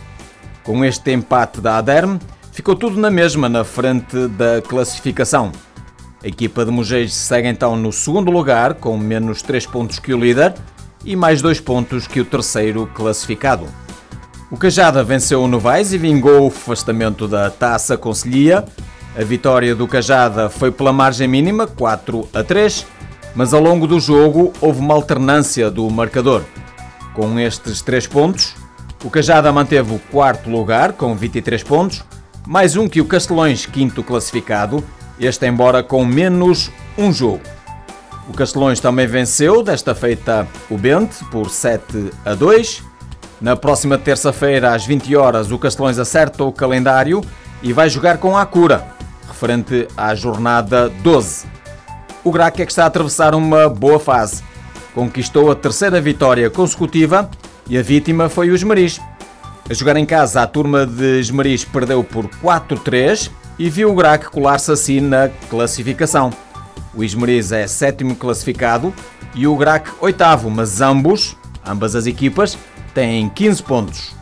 Com 0.64 0.84
este 0.84 1.12
empate 1.12 1.60
da 1.60 1.76
Aderme, 1.76 2.18
ficou 2.52 2.74
tudo 2.74 2.98
na 2.98 3.10
mesma 3.10 3.48
na 3.48 3.64
frente 3.64 4.28
da 4.28 4.62
classificação. 4.62 5.52
A 6.22 6.26
equipa 6.26 6.64
de 6.64 6.70
Mugeis 6.70 7.14
segue 7.14 7.46
então 7.46 7.76
no 7.76 7.92
segundo 7.92 8.30
lugar, 8.30 8.74
com 8.74 8.98
menos 8.98 9.40
3 9.40 9.66
pontos 9.66 10.00
que 10.00 10.12
o 10.12 10.18
líder 10.18 10.52
e 11.04 11.14
mais 11.14 11.40
2 11.40 11.60
pontos 11.60 12.08
que 12.08 12.20
o 12.20 12.24
terceiro 12.24 12.88
classificado. 12.92 13.66
O 14.50 14.56
Cajada 14.56 15.04
venceu 15.04 15.42
o 15.42 15.48
Novais 15.48 15.92
e 15.92 15.98
vingou 15.98 16.44
o 16.44 16.48
afastamento 16.48 17.28
da 17.28 17.50
Taça 17.50 17.96
Conselhia. 17.96 18.64
A 19.16 19.22
vitória 19.22 19.76
do 19.76 19.86
Cajada 19.86 20.50
foi 20.50 20.72
pela 20.72 20.92
margem 20.92 21.28
mínima, 21.28 21.68
4 21.68 22.28
a 22.34 22.42
3, 22.42 22.84
mas 23.36 23.54
ao 23.54 23.60
longo 23.60 23.86
do 23.86 24.00
jogo 24.00 24.52
houve 24.60 24.80
uma 24.80 24.94
alternância 24.94 25.70
do 25.70 25.88
marcador. 25.88 26.42
Com 27.14 27.38
estes 27.38 27.80
3 27.80 28.08
pontos, 28.08 28.56
o 29.04 29.10
Cajada 29.10 29.52
manteve 29.52 29.94
o 29.94 30.00
quarto 30.10 30.50
lugar, 30.50 30.94
com 30.94 31.14
23 31.14 31.62
pontos, 31.62 32.02
mais 32.44 32.74
um 32.74 32.88
que 32.88 33.00
o 33.00 33.04
Castelões, 33.04 33.66
quinto 33.66 34.02
classificado, 34.02 34.82
este 35.20 35.46
embora 35.46 35.82
com 35.82 36.04
menos 36.04 36.70
um 36.96 37.12
jogo. 37.12 37.42
O 38.28 38.32
Castelões 38.32 38.78
também 38.78 39.06
venceu, 39.06 39.62
desta 39.62 39.94
feita, 39.94 40.46
o 40.70 40.76
Bente 40.76 41.24
por 41.26 41.48
7 41.48 42.10
a 42.24 42.34
2. 42.34 42.82
Na 43.40 43.56
próxima 43.56 43.96
terça-feira, 43.96 44.74
às 44.74 44.84
20 44.84 45.16
horas, 45.16 45.50
o 45.50 45.58
Castelões 45.58 45.98
acerta 45.98 46.44
o 46.44 46.52
calendário 46.52 47.22
e 47.62 47.72
vai 47.72 47.88
jogar 47.88 48.18
com 48.18 48.36
a 48.36 48.44
Cura, 48.44 48.86
referente 49.26 49.88
à 49.96 50.14
jornada 50.14 50.88
12. 50.88 51.46
O 52.22 52.30
Grac 52.30 52.60
é 52.60 52.66
que 52.66 52.72
está 52.72 52.84
a 52.84 52.88
atravessar 52.88 53.34
uma 53.34 53.68
boa 53.68 53.98
fase. 53.98 54.42
Conquistou 54.94 55.50
a 55.50 55.54
terceira 55.54 56.00
vitória 56.00 56.50
consecutiva 56.50 57.30
e 57.68 57.78
a 57.78 57.82
vítima 57.82 58.28
foi 58.28 58.50
o 58.50 58.54
Esmeriz. 58.54 59.00
A 59.70 59.72
jogar 59.72 59.96
em 59.96 60.04
casa, 60.04 60.42
a 60.42 60.46
turma 60.46 60.84
de 60.84 61.20
Esmeriz 61.20 61.64
perdeu 61.64 62.02
por 62.04 62.26
4-3 62.26 63.30
e 63.58 63.68
viu 63.68 63.90
o 63.90 63.94
Grac 63.94 64.26
colar-se 64.30 64.70
assim 64.70 65.00
na 65.00 65.28
classificação. 65.50 66.30
O 66.94 67.02
Ismeriz 67.02 67.52
é 67.52 67.66
sétimo 67.66 68.14
classificado 68.14 68.94
e 69.34 69.46
o 69.46 69.56
Grac 69.56 69.90
oitavo, 70.00 70.50
mas 70.50 70.80
ambos, 70.80 71.36
ambas 71.66 71.94
as 71.94 72.06
equipas, 72.06 72.56
têm 72.94 73.28
15 73.28 73.62
pontos. 73.62 74.18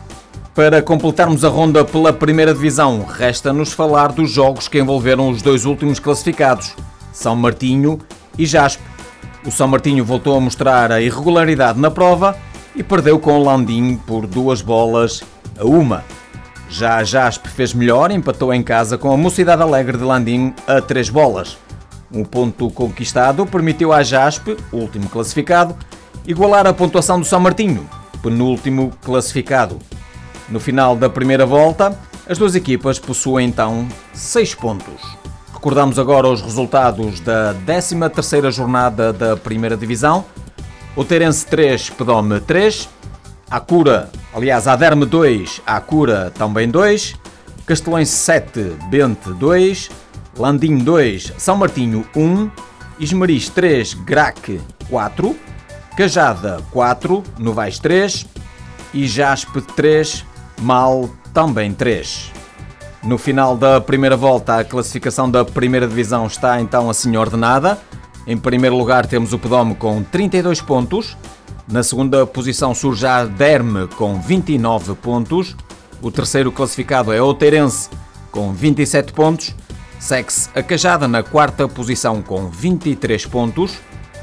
Para 0.53 0.81
completarmos 0.81 1.45
a 1.45 1.49
ronda 1.49 1.85
pela 1.85 2.11
primeira 2.11 2.53
divisão, 2.53 3.05
resta-nos 3.05 3.73
falar 3.73 4.11
dos 4.11 4.31
jogos 4.31 4.67
que 4.67 4.79
envolveram 4.79 5.29
os 5.29 5.41
dois 5.41 5.65
últimos 5.65 5.99
classificados, 5.99 6.75
São 7.13 7.35
Martinho 7.35 7.99
e 8.37 8.45
Jaspe. 8.45 8.83
O 9.45 9.51
São 9.51 9.67
Martinho 9.67 10.03
voltou 10.03 10.35
a 10.35 10.41
mostrar 10.41 10.91
a 10.91 10.99
irregularidade 10.99 11.79
na 11.79 11.91
prova 11.91 12.35
e 12.75 12.81
perdeu 12.81 13.19
com 13.19 13.37
o 13.37 13.43
Landim 13.43 13.97
por 13.97 14.25
duas 14.25 14.61
bolas 14.61 15.23
a 15.59 15.63
uma. 15.63 16.03
Já 16.69 16.97
a 16.97 17.03
Jaspe 17.03 17.49
fez 17.49 17.73
melhor, 17.73 18.11
empatou 18.11 18.53
em 18.53 18.61
casa 18.61 18.97
com 18.97 19.11
a 19.11 19.17
Mocidade 19.17 19.61
Alegre 19.61 19.97
de 19.97 20.03
Landim 20.03 20.53
a 20.67 20.81
três 20.81 21.09
bolas. 21.09 21.57
Um 22.11 22.23
ponto 22.23 22.69
conquistado 22.69 23.45
permitiu 23.45 23.91
à 23.91 24.03
Jaspe, 24.03 24.57
último 24.71 25.09
classificado, 25.09 25.75
igualar 26.25 26.67
a 26.67 26.73
pontuação 26.73 27.19
do 27.19 27.25
São 27.25 27.39
Martinho, 27.39 27.89
penúltimo 28.21 28.91
classificado. 29.03 29.79
No 30.49 30.59
final 30.59 30.95
da 30.95 31.09
primeira 31.09 31.45
volta, 31.45 31.97
as 32.27 32.37
duas 32.37 32.55
equipas 32.55 32.99
possuem 32.99 33.47
então 33.47 33.87
seis 34.13 34.53
pontos. 34.53 35.01
Recordamos 35.53 35.97
agora 35.97 36.27
os 36.27 36.41
resultados 36.41 37.19
da 37.19 37.55
13ª 37.65 38.51
jornada 38.51 39.11
da 39.11 39.35
Primeira 39.35 39.75
Divisão. 39.75 40.23
O 40.95 41.03
Terense 41.03 41.45
3, 41.47 41.89
Pedome 41.89 42.39
3. 42.39 42.87
Acura, 43.49 44.09
aliás, 44.33 44.67
Aderme 44.67 45.05
2, 45.05 45.61
Acura 45.65 46.31
também 46.37 46.69
2. 46.69 47.15
Castelões 47.65 48.09
7, 48.09 48.77
Bente 48.89 49.31
2. 49.33 49.89
Landim 50.37 50.77
2, 50.77 51.33
São 51.37 51.55
Martinho 51.55 52.05
1. 52.15 52.49
Ismaris 52.99 53.49
3, 53.49 53.93
Grac 53.93 54.59
4. 54.89 55.35
Cajada 55.95 56.59
4, 56.71 57.23
Novais 57.39 57.79
3. 57.79 58.25
E 58.93 59.07
Jaspe 59.07 59.61
3, 59.61 60.25
Mal 60.61 61.09
também 61.33 61.73
3. 61.73 62.33
No 63.03 63.17
final 63.17 63.55
da 63.55 63.79
primeira 63.79 64.17
volta, 64.17 64.57
a 64.57 64.65
classificação 64.65 65.31
da 65.31 65.45
primeira 65.45 65.87
divisão 65.87 66.27
está 66.27 66.59
então 66.59 66.89
assim 66.89 67.15
ordenada. 67.15 67.77
Em 68.25 68.35
primeiro 68.35 68.75
lugar 68.75 69.05
temos 69.05 69.31
o 69.31 69.39
Pedome 69.39 69.73
com 69.75 70.03
32 70.03 70.59
pontos. 70.59 71.15
Na 71.67 71.83
segunda 71.83 72.25
posição 72.25 72.73
surge 72.73 73.05
a 73.05 73.25
Derme 73.25 73.87
com 73.87 74.21
29 74.21 74.95
pontos. 74.95 75.53
O 76.01 76.09
terceiro 76.09 76.49
classificado 76.49 77.11
é 77.11 77.21
o 77.21 77.33
Teirense 77.33 77.89
com 78.31 78.53
27 78.53 79.11
pontos. 79.11 79.53
Segue-se 79.99 80.49
a 80.55 80.63
Cajada 80.63 81.09
na 81.09 81.23
quarta 81.23 81.67
posição 81.67 82.21
com 82.21 82.47
23 82.47 83.25
pontos. 83.25 83.79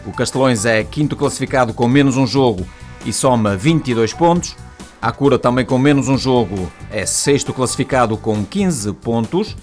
O 0.07 0.13
Castelões 0.13 0.65
é 0.65 0.83
quinto 0.83 1.17
classificado 1.17 1.75
com 1.75 1.87
menos 1.87 2.17
um 2.17 2.27
jogo 2.27 2.67
e 3.05 3.13
soma 3.13 3.55
22 3.55 4.15
pontos. 4.15 4.57
A 5.03 5.13
Cura 5.13 5.39
também 5.39 5.67
com 5.67 5.77
menos 5.77 6.09
um 6.09 6.17
jogo 6.17 6.73
é 6.91 7.05
sexto 7.05 7.53
classificado 7.53 8.17
com 8.17 8.43
15 8.43 8.91
pontos. 8.95 9.55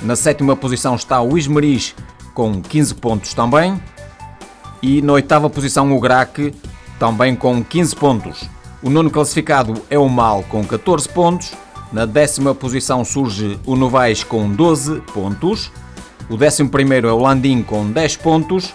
Na 0.00 0.16
sétima 0.16 0.56
posição 0.56 0.94
está 0.94 1.20
o 1.20 1.36
Ismeris 1.36 1.94
com 2.32 2.62
15 2.62 2.94
pontos 2.94 3.34
também. 3.34 3.78
E 4.80 5.02
na 5.02 5.12
oitava 5.12 5.50
posição 5.50 5.94
o 5.94 6.00
Grac 6.00 6.54
também 6.98 7.34
com 7.34 7.62
15 7.62 7.96
pontos. 7.96 8.48
O 8.82 8.90
nono 8.90 9.10
classificado 9.10 9.74
é 9.90 9.98
o 9.98 10.08
Mal 10.08 10.42
com 10.44 10.64
14 10.64 11.08
pontos. 11.08 11.52
Na 11.92 12.04
décima 12.04 12.54
posição 12.54 13.04
surge 13.04 13.58
o 13.64 13.74
Novais 13.74 14.22
com 14.22 14.48
12 14.50 15.00
pontos. 15.12 15.70
O 16.28 16.36
décimo 16.36 16.68
primeiro 16.68 17.08
é 17.08 17.12
o 17.12 17.18
Landim 17.18 17.62
com 17.62 17.90
10 17.90 18.16
pontos. 18.16 18.74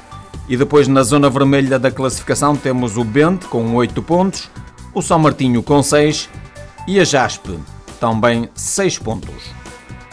E 0.49 0.57
depois 0.57 0.87
na 0.87 1.03
zona 1.03 1.29
vermelha 1.29 1.79
da 1.79 1.91
classificação 1.91 2.55
temos 2.55 2.97
o 2.97 3.03
Bente 3.03 3.45
com 3.45 3.75
8 3.75 4.01
pontos 4.01 4.49
o 4.93 5.01
São 5.01 5.19
Martinho 5.19 5.63
com 5.63 5.81
6 5.81 6.29
e 6.87 6.99
a 6.99 7.03
Jaspe 7.03 7.59
também 7.99 8.49
6 8.53 8.99
pontos. 8.99 9.51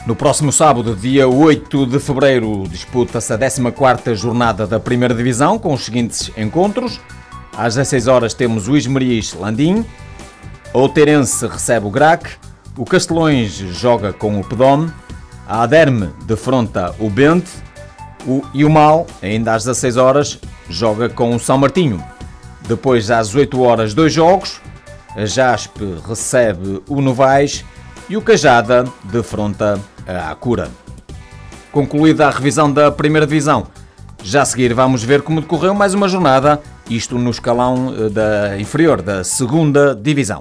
No 0.07 0.17
próximo 0.17 0.51
sábado, 0.51 0.97
dia 0.97 1.29
8 1.29 1.87
de 1.87 1.99
fevereiro, 1.99 2.65
disputa-se 2.69 3.33
a 3.33 3.39
14ª 3.39 4.15
jornada 4.15 4.67
da 4.67 4.81
Primeira 4.81 5.15
Divisão 5.15 5.59
com 5.59 5.75
os 5.75 5.85
seguintes 5.85 6.31
encontros. 6.37 6.99
Às 7.57 7.75
16 7.75 8.07
horas 8.07 8.35
temos 8.35 8.69
o 8.69 8.77
Ismeriz 8.77 9.35
Landim, 9.35 9.85
o 10.73 10.89
Terence 10.89 11.47
recebe 11.47 11.87
o 11.87 11.91
Grac, 11.91 12.31
o 12.77 12.85
Castelões 12.85 13.53
joga 13.53 14.13
com 14.13 14.41
o 14.41 14.45
Pedome, 14.45 14.91
a 15.47 15.63
Aderme 15.63 16.11
defronta 16.27 16.95
o 16.99 17.11
Bente 17.11 17.51
o, 18.27 18.43
e 18.55 18.65
o 18.65 18.71
Mal, 18.71 19.07
ainda 19.23 19.55
às 19.55 19.65
16 19.65 19.97
horas, 19.97 20.39
joga 20.69 21.09
com 21.09 21.35
o 21.35 21.41
São 21.41 21.59
Martinho. 21.59 22.03
Depois, 22.67 23.11
às 23.11 23.29
18 23.29 23.61
horas, 23.61 23.95
dois 23.95 24.13
jogos. 24.13 24.61
A 25.17 25.27
Jaspe 25.27 25.99
recebe 26.07 26.81
o 26.89 27.01
Novais 27.01 27.65
e 28.09 28.17
o 28.17 28.23
Cajada 28.23 28.85
defronta 29.05 29.81
a 30.07 30.31
Acura. 30.31 30.71
Concluída 31.73 32.27
a 32.27 32.31
revisão 32.31 32.73
da 32.73 32.93
primeira 32.93 33.27
divisão, 33.27 33.67
já 34.23 34.43
a 34.43 34.45
seguir 34.45 34.75
vamos 34.75 35.03
ver 35.03 35.23
como 35.23 35.41
decorreu 35.41 35.75
mais 35.75 35.95
uma 35.95 36.09
jornada, 36.09 36.61
isto 36.91 37.17
no 37.17 37.31
escalão 37.31 37.95
eh, 37.97 38.09
da 38.09 38.59
inferior 38.59 39.01
da 39.01 39.23
segunda 39.23 39.95
divisão. 39.95 40.41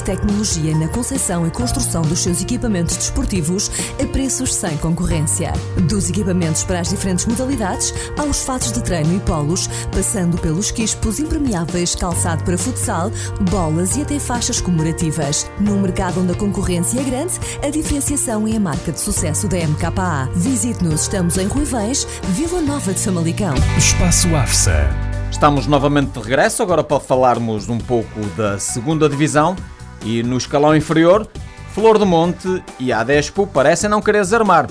tecnologia 0.01 0.75
na 0.77 0.87
concepção 0.87 1.45
e 1.45 1.51
construção 1.51 2.01
dos 2.01 2.19
seus 2.19 2.41
equipamentos 2.41 2.97
desportivos 2.97 3.71
a 4.01 4.05
preços 4.07 4.53
sem 4.53 4.77
concorrência. 4.77 5.53
Dos 5.87 6.09
equipamentos 6.09 6.63
para 6.63 6.79
as 6.79 6.89
diferentes 6.89 7.25
modalidades, 7.25 7.93
aos 8.17 8.43
fatos 8.43 8.71
de 8.71 8.83
treino 8.83 9.15
e 9.15 9.19
polos, 9.19 9.67
passando 9.91 10.37
pelos 10.37 10.71
quispos 10.71 11.19
impermeáveis, 11.19 11.95
calçado 11.95 12.43
para 12.43 12.57
futsal, 12.57 13.11
bolas 13.49 13.95
e 13.97 14.01
até 14.01 14.19
faixas 14.19 14.59
comemorativas. 14.59 15.49
Num 15.59 15.81
mercado 15.81 16.21
onde 16.21 16.31
a 16.31 16.35
concorrência 16.35 16.99
é 16.99 17.03
grande, 17.03 17.33
a 17.63 17.69
diferenciação 17.69 18.47
é 18.47 18.57
a 18.57 18.59
marca 18.59 18.91
de 18.91 18.99
sucesso 18.99 19.47
da 19.47 19.57
MKA. 19.57 20.29
Visite-nos, 20.35 21.01
estamos 21.01 21.37
em 21.37 21.47
Ruivães, 21.47 22.07
Vila 22.29 22.61
Nova 22.61 22.93
de 22.93 22.99
Famalicão. 22.99 23.53
Espaço 23.77 24.35
AFSA. 24.35 24.89
Estamos 25.31 25.65
novamente 25.65 26.11
de 26.11 26.19
regresso, 26.19 26.61
agora 26.61 26.83
para 26.83 26.99
falarmos 26.99 27.67
um 27.69 27.77
pouco 27.77 28.19
da 28.37 28.59
segunda 28.59 29.09
divisão 29.09 29.55
e 30.03 30.23
no 30.23 30.37
escalão 30.37 30.75
inferior, 30.75 31.27
Flor 31.73 31.97
do 31.97 32.05
Monte 32.05 32.63
e 32.79 32.91
a 32.91 33.03
Despo 33.03 33.47
parecem 33.47 33.89
não 33.89 34.01
querer 34.01 34.21
desarmar. 34.21 34.67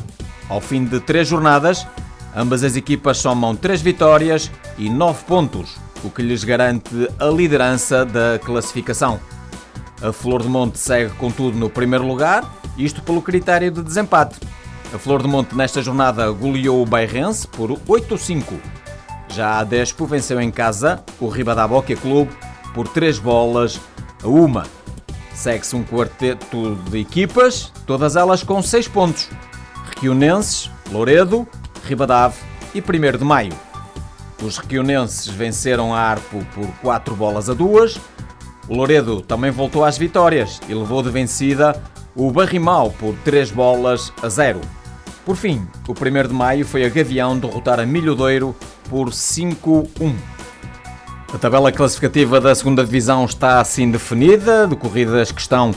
Ao 0.49 0.61
fim 0.61 0.85
de 0.85 1.01
três 1.01 1.29
jornadas, 1.29 1.87
ambas 2.37 2.63
as 2.63 2.77
equipas 2.77 3.19
somam 3.19 3.57
três 3.57 3.81
vitórias 3.81 4.51
e 4.77 4.91
nove 4.91 5.25
pontos, 5.25 5.77
o 6.05 6.11
que 6.11 6.23
lhes 6.23 6.45
garante 6.45 7.09
a 7.19 7.27
liderança 7.27 8.05
da 8.05 8.39
classificação. 8.39 9.19
A 10.03 10.13
Flor 10.13 10.43
do 10.43 10.49
Monte 10.49 10.79
segue, 10.79 11.11
contudo, 11.17 11.57
no 11.59 11.71
primeiro 11.71 12.07
lugar, 12.07 12.45
isto 12.77 13.03
pelo 13.03 13.23
critério 13.23 13.71
de 13.71 13.83
desempate. 13.83 14.39
A 14.93 14.99
Flor 14.99 15.23
do 15.23 15.29
Monte 15.29 15.55
nesta 15.55 15.83
jornada 15.83 16.31
goleou 16.31 16.83
o 16.83 16.87
Bairrense 16.87 17.47
por 17.47 17.71
8-5. 17.71 18.45
Já 19.29 19.59
a 19.59 19.65
Despo 19.65 20.05
venceu 20.07 20.41
em 20.41 20.51
casa 20.51 21.05
o 21.21 21.29
Ribadaboque 21.29 21.95
Clube 21.95 22.33
por 22.75 22.89
3 22.89 23.19
bolas 23.19 23.81
a 24.23 24.29
uma. 24.29 24.65
Segue-se 25.41 25.75
um 25.75 25.83
quarteto 25.83 26.75
de 26.91 26.99
equipas, 26.99 27.73
todas 27.87 28.15
elas 28.15 28.43
com 28.43 28.61
6 28.61 28.89
pontos. 28.89 29.31
Requionenses, 29.89 30.71
Loredo, 30.93 31.49
Ribadave 31.83 32.37
e 32.75 32.79
1 32.79 33.17
de 33.17 33.25
Maio. 33.25 33.55
Os 34.43 34.59
requionenses 34.59 35.29
venceram 35.29 35.95
a 35.95 35.99
Arpo 35.99 36.45
por 36.55 36.67
4 36.83 37.17
bolas 37.17 37.49
a 37.49 37.55
2. 37.55 37.99
O 38.69 38.75
Loredo 38.75 39.23
também 39.23 39.51
voltou 39.51 39.83
às 39.83 39.97
vitórias 39.97 40.61
e 40.69 40.75
levou 40.75 41.03
de 41.03 41.09
vencida 41.09 41.75
o 42.15 42.31
Barrimal 42.31 42.91
por 42.91 43.15
3 43.25 43.51
bolas 43.51 44.13
a 44.23 44.29
0. 44.29 44.61
Por 45.25 45.37
fim, 45.37 45.67
o 45.89 45.93
1 45.93 46.29
de 46.29 46.35
Maio 46.35 46.67
foi 46.67 46.85
a 46.85 46.91
Gavião 46.91 47.39
derrotar 47.39 47.81
a 47.81 47.87
Milhodeiro 47.87 48.55
por 48.91 49.09
5-1. 49.09 50.15
A 51.33 51.39
tabela 51.39 51.71
classificativa 51.71 52.41
da 52.41 52.53
segunda 52.57 52.85
divisão 52.85 53.25
está 53.25 53.61
assim 53.61 53.89
definida, 53.89 54.67
decorridas 54.67 55.31
que 55.31 55.41
estão 55.41 55.73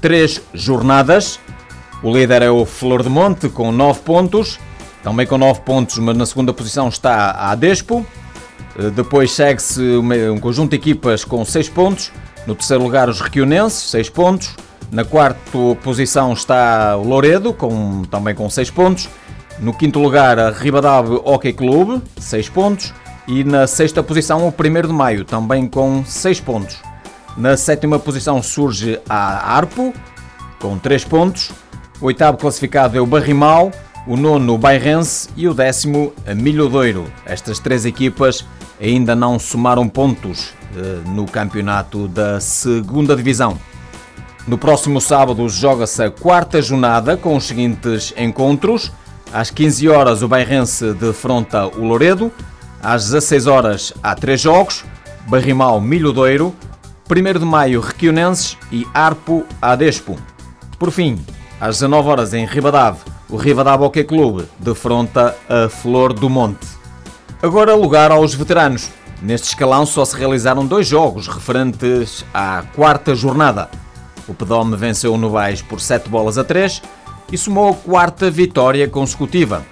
três 0.00 0.40
jornadas. 0.54 1.38
O 2.02 2.10
líder 2.10 2.40
é 2.40 2.50
o 2.50 2.64
Flor 2.64 3.02
de 3.02 3.10
Monte 3.10 3.50
com 3.50 3.70
9 3.70 4.00
pontos, 4.00 4.58
também 5.02 5.26
com 5.26 5.36
9 5.36 5.60
pontos, 5.60 5.98
mas 5.98 6.16
na 6.16 6.24
segunda 6.24 6.54
posição 6.54 6.88
está 6.88 7.32
a 7.32 7.50
Adespo. 7.50 8.04
Eh, 8.78 8.90
depois 8.90 9.30
segue-se 9.32 9.80
um 9.82 10.38
conjunto 10.38 10.70
de 10.70 10.76
equipas 10.76 11.22
com 11.22 11.44
6 11.44 11.68
pontos. 11.68 12.10
No 12.46 12.54
terceiro 12.54 12.82
lugar, 12.82 13.08
os 13.10 13.20
Requionenses, 13.20 13.90
6 13.90 14.08
pontos. 14.08 14.56
Na 14.90 15.04
quarta 15.04 15.38
posição 15.82 16.32
está 16.32 16.96
o 16.96 17.06
Loredo, 17.06 17.52
com, 17.52 18.04
também 18.10 18.34
com 18.34 18.48
6 18.48 18.70
pontos. 18.70 19.08
No 19.58 19.74
quinto 19.74 19.98
lugar, 19.98 20.38
a 20.38 20.50
Ribadave 20.50 21.20
Hockey 21.24 21.52
Clube, 21.52 22.02
6 22.18 22.48
pontos. 22.48 22.92
E 23.26 23.42
na 23.42 23.66
sexta 23.66 24.02
posição, 24.02 24.46
o 24.46 24.48
1 24.48 24.86
de 24.86 24.92
Maio, 24.92 25.24
também 25.24 25.66
com 25.66 26.04
6 26.04 26.40
pontos. 26.40 26.78
Na 27.36 27.56
sétima 27.56 27.98
posição 27.98 28.42
surge 28.42 29.00
a 29.08 29.56
Arpo, 29.56 29.94
com 30.60 30.78
3 30.78 31.04
pontos. 31.04 31.50
O 32.00 32.06
oitavo 32.06 32.36
classificado 32.36 32.98
é 32.98 33.00
o 33.00 33.06
Barrimal, 33.06 33.72
o 34.06 34.16
nono 34.16 34.54
o 34.54 34.58
Bairrense 34.58 35.28
e 35.36 35.48
o 35.48 35.54
décimo 35.54 36.12
a 36.26 36.34
Milhodeiro. 36.34 37.10
Estas 37.24 37.58
três 37.58 37.86
equipas 37.86 38.44
ainda 38.80 39.14
não 39.14 39.38
somaram 39.38 39.88
pontos 39.88 40.52
eh, 40.76 41.00
no 41.06 41.24
campeonato 41.24 42.06
da 42.08 42.40
segunda 42.40 43.16
divisão. 43.16 43.58
No 44.46 44.58
próximo 44.58 45.00
sábado 45.00 45.48
joga-se 45.48 46.02
a 46.02 46.10
quarta 46.10 46.60
jornada 46.60 47.16
com 47.16 47.36
os 47.36 47.44
seguintes 47.44 48.12
encontros. 48.16 48.92
Às 49.32 49.50
15 49.50 49.88
horas 49.88 50.22
o 50.22 50.28
Bairrense 50.28 50.92
defronta 50.92 51.66
o 51.66 51.84
Loredo. 51.84 52.30
Às 52.84 53.04
16 53.04 53.46
horas 53.46 53.94
há 54.02 54.14
três 54.14 54.42
jogos: 54.42 54.84
Barrimal 55.26 55.80
Milhodeiro, 55.80 56.54
1 57.10 57.38
de 57.38 57.44
Maio 57.46 57.80
Requionenses 57.80 58.58
e 58.70 58.86
Arpo 58.92 59.42
Adespo. 59.60 60.18
Por 60.78 60.90
fim, 60.90 61.18
às 61.58 61.76
19 61.76 62.08
horas 62.10 62.34
em 62.34 62.44
Ribadave, 62.44 62.98
o 63.30 63.36
Ribadave 63.36 63.84
Hockey 63.84 64.04
Clube 64.04 64.46
defronta 64.58 65.34
a 65.48 65.66
Flor 65.70 66.12
do 66.12 66.28
Monte. 66.28 66.66
Agora 67.42 67.74
lugar 67.74 68.10
aos 68.10 68.34
veteranos. 68.34 68.90
Neste 69.22 69.48
escalão 69.48 69.86
só 69.86 70.04
se 70.04 70.14
realizaram 70.14 70.66
dois 70.66 70.86
jogos 70.86 71.26
referentes 71.26 72.22
à 72.34 72.64
quarta 72.74 73.14
jornada. 73.14 73.70
O 74.28 74.34
Pedome 74.34 74.76
venceu 74.76 75.14
o 75.14 75.16
Novais 75.16 75.62
por 75.62 75.80
7 75.80 76.10
bolas 76.10 76.36
a 76.36 76.44
3 76.44 76.82
e 77.32 77.38
somou 77.38 77.70
a 77.70 77.74
quarta 77.74 78.30
vitória 78.30 78.86
consecutiva. 78.86 79.64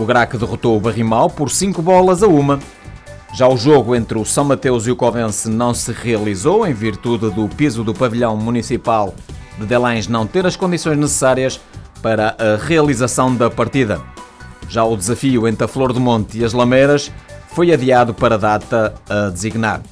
O 0.00 0.06
Grac 0.06 0.34
derrotou 0.38 0.78
o 0.78 0.80
Barrimal 0.80 1.28
por 1.28 1.50
5 1.50 1.82
bolas 1.82 2.22
a 2.22 2.26
uma. 2.26 2.58
Já 3.34 3.46
o 3.46 3.54
jogo 3.58 3.94
entre 3.94 4.18
o 4.18 4.24
São 4.24 4.44
Mateus 4.46 4.86
e 4.86 4.90
o 4.90 4.96
Covense 4.96 5.50
não 5.50 5.74
se 5.74 5.92
realizou 5.92 6.66
em 6.66 6.72
virtude 6.72 7.28
do 7.28 7.46
piso 7.48 7.84
do 7.84 7.92
pavilhão 7.92 8.34
municipal 8.34 9.14
de 9.58 9.66
Delães 9.66 10.08
não 10.08 10.26
ter 10.26 10.46
as 10.46 10.56
condições 10.56 10.96
necessárias 10.96 11.60
para 12.00 12.34
a 12.38 12.56
realização 12.56 13.36
da 13.36 13.50
partida. 13.50 14.00
Já 14.70 14.84
o 14.84 14.96
desafio 14.96 15.46
entre 15.46 15.66
a 15.66 15.68
Flor 15.68 15.92
do 15.92 16.00
Monte 16.00 16.38
e 16.38 16.44
as 16.46 16.54
Lameiras 16.54 17.12
foi 17.48 17.70
adiado 17.70 18.14
para 18.14 18.36
a 18.36 18.38
data 18.38 18.94
a 19.06 19.28
designar. 19.28 19.82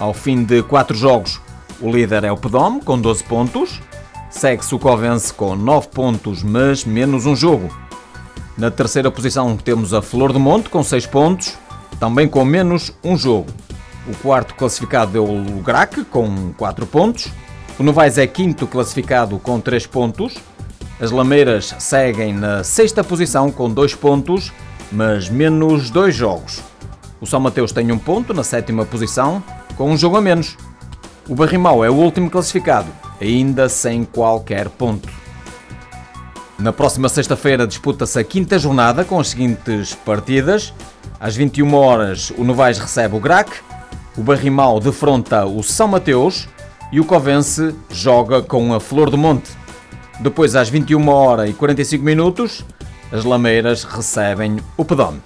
Ao 0.00 0.14
fim 0.14 0.44
de 0.44 0.62
quatro 0.62 0.96
jogos, 0.96 1.38
o 1.78 1.92
líder 1.92 2.24
é 2.24 2.32
o 2.32 2.38
Pedome, 2.38 2.80
com 2.80 2.98
12 2.98 3.22
pontos. 3.24 3.82
Segue-se 4.30 4.74
o 4.74 4.78
Covense 4.78 5.34
com 5.34 5.54
9 5.54 5.88
pontos, 5.88 6.42
mas 6.42 6.86
menos 6.86 7.26
um 7.26 7.36
jogo. 7.36 7.70
Na 8.62 8.70
terceira 8.70 9.10
posição 9.10 9.56
temos 9.56 9.92
a 9.92 10.00
Flor 10.00 10.32
do 10.32 10.38
Monte, 10.38 10.68
com 10.68 10.84
6 10.84 11.06
pontos, 11.06 11.58
também 11.98 12.28
com 12.28 12.44
menos 12.44 12.92
um 13.02 13.16
jogo. 13.16 13.50
O 14.06 14.14
quarto 14.18 14.54
classificado 14.54 15.18
é 15.18 15.20
o 15.20 15.60
Grac, 15.60 16.04
com 16.04 16.52
4 16.52 16.86
pontos. 16.86 17.26
O 17.76 17.82
Novaes 17.82 18.18
é 18.18 18.26
quinto 18.28 18.64
classificado 18.68 19.36
com 19.40 19.58
3 19.58 19.88
pontos. 19.88 20.36
As 21.00 21.10
Lameiras 21.10 21.74
seguem 21.80 22.32
na 22.32 22.62
sexta 22.62 23.02
posição 23.02 23.50
com 23.50 23.68
2 23.68 23.96
pontos, 23.96 24.52
mas 24.92 25.28
menos 25.28 25.90
2 25.90 26.14
jogos. 26.14 26.62
O 27.20 27.26
São 27.26 27.40
Mateus 27.40 27.72
tem 27.72 27.90
um 27.90 27.98
ponto 27.98 28.32
na 28.32 28.44
sétima 28.44 28.84
posição, 28.84 29.42
com 29.76 29.90
um 29.90 29.96
jogo 29.96 30.18
a 30.18 30.20
menos. 30.20 30.56
O 31.28 31.34
Barrimau 31.34 31.84
é 31.84 31.90
o 31.90 31.94
último 31.94 32.30
classificado, 32.30 32.92
ainda 33.20 33.68
sem 33.68 34.04
qualquer 34.04 34.68
ponto. 34.68 35.08
Na 36.62 36.72
próxima 36.72 37.08
sexta-feira 37.08 37.66
disputa-se 37.66 38.16
a 38.20 38.22
quinta 38.22 38.56
jornada 38.56 39.04
com 39.04 39.18
as 39.18 39.30
seguintes 39.30 39.96
partidas. 39.96 40.72
Às 41.18 41.34
21 41.34 41.74
horas 41.74 42.32
o 42.38 42.44
Novaes 42.44 42.78
recebe 42.78 43.16
o 43.16 43.18
Grac, 43.18 43.50
o 44.16 44.22
Barrimal 44.22 44.78
defronta 44.78 45.44
o 45.44 45.60
São 45.64 45.88
Mateus 45.88 46.48
e 46.92 47.00
o 47.00 47.04
Covense 47.04 47.74
joga 47.90 48.42
com 48.42 48.72
a 48.72 48.78
Flor 48.78 49.10
do 49.10 49.18
Monte. 49.18 49.50
Depois, 50.20 50.54
às 50.54 50.68
21 50.68 51.08
horas 51.08 51.50
e 51.50 51.52
45 51.52 52.04
minutos, 52.04 52.64
as 53.10 53.24
Lameiras 53.24 53.82
recebem 53.82 54.58
o 54.76 54.84
Pedome. 54.84 55.20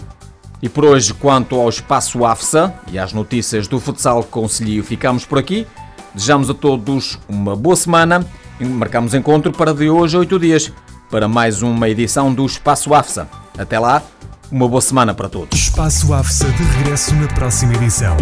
E 0.62 0.70
por 0.70 0.86
hoje, 0.86 1.12
quanto 1.12 1.60
ao 1.60 1.68
espaço 1.68 2.24
AFSA 2.24 2.72
e 2.90 2.98
às 2.98 3.12
notícias 3.12 3.68
do 3.68 3.78
futsal 3.78 4.24
Conselho, 4.24 4.82
ficamos 4.82 5.26
por 5.26 5.38
aqui. 5.38 5.66
Desejamos 6.14 6.48
a 6.48 6.54
todos 6.54 7.18
uma 7.28 7.54
boa 7.54 7.76
semana 7.76 8.26
e 8.58 8.64
marcamos 8.64 9.12
encontro 9.12 9.52
para 9.52 9.74
de 9.74 9.90
hoje 9.90 10.16
a 10.16 10.20
8 10.20 10.38
dias 10.38 10.72
para 11.10 11.28
mais 11.28 11.62
uma 11.62 11.88
edição 11.88 12.32
do 12.32 12.44
Espaço 12.44 12.94
AFSA. 12.94 13.28
Até 13.58 13.78
lá, 13.78 14.02
uma 14.50 14.68
boa 14.68 14.80
semana 14.80 15.14
para 15.14 15.28
todos. 15.28 15.58
Espaço 15.58 16.12
AFSA 16.12 16.48
de 16.50 16.62
regresso 16.62 17.14
na 17.14 17.28
próxima 17.28 17.74
edição. 17.74 18.16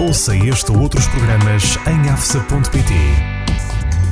Ouça 0.00 0.36
este 0.36 0.70
ou 0.70 0.80
outros 0.80 1.06
programas 1.08 1.78
em 1.86 2.10
afsa.pt. 2.10 3.35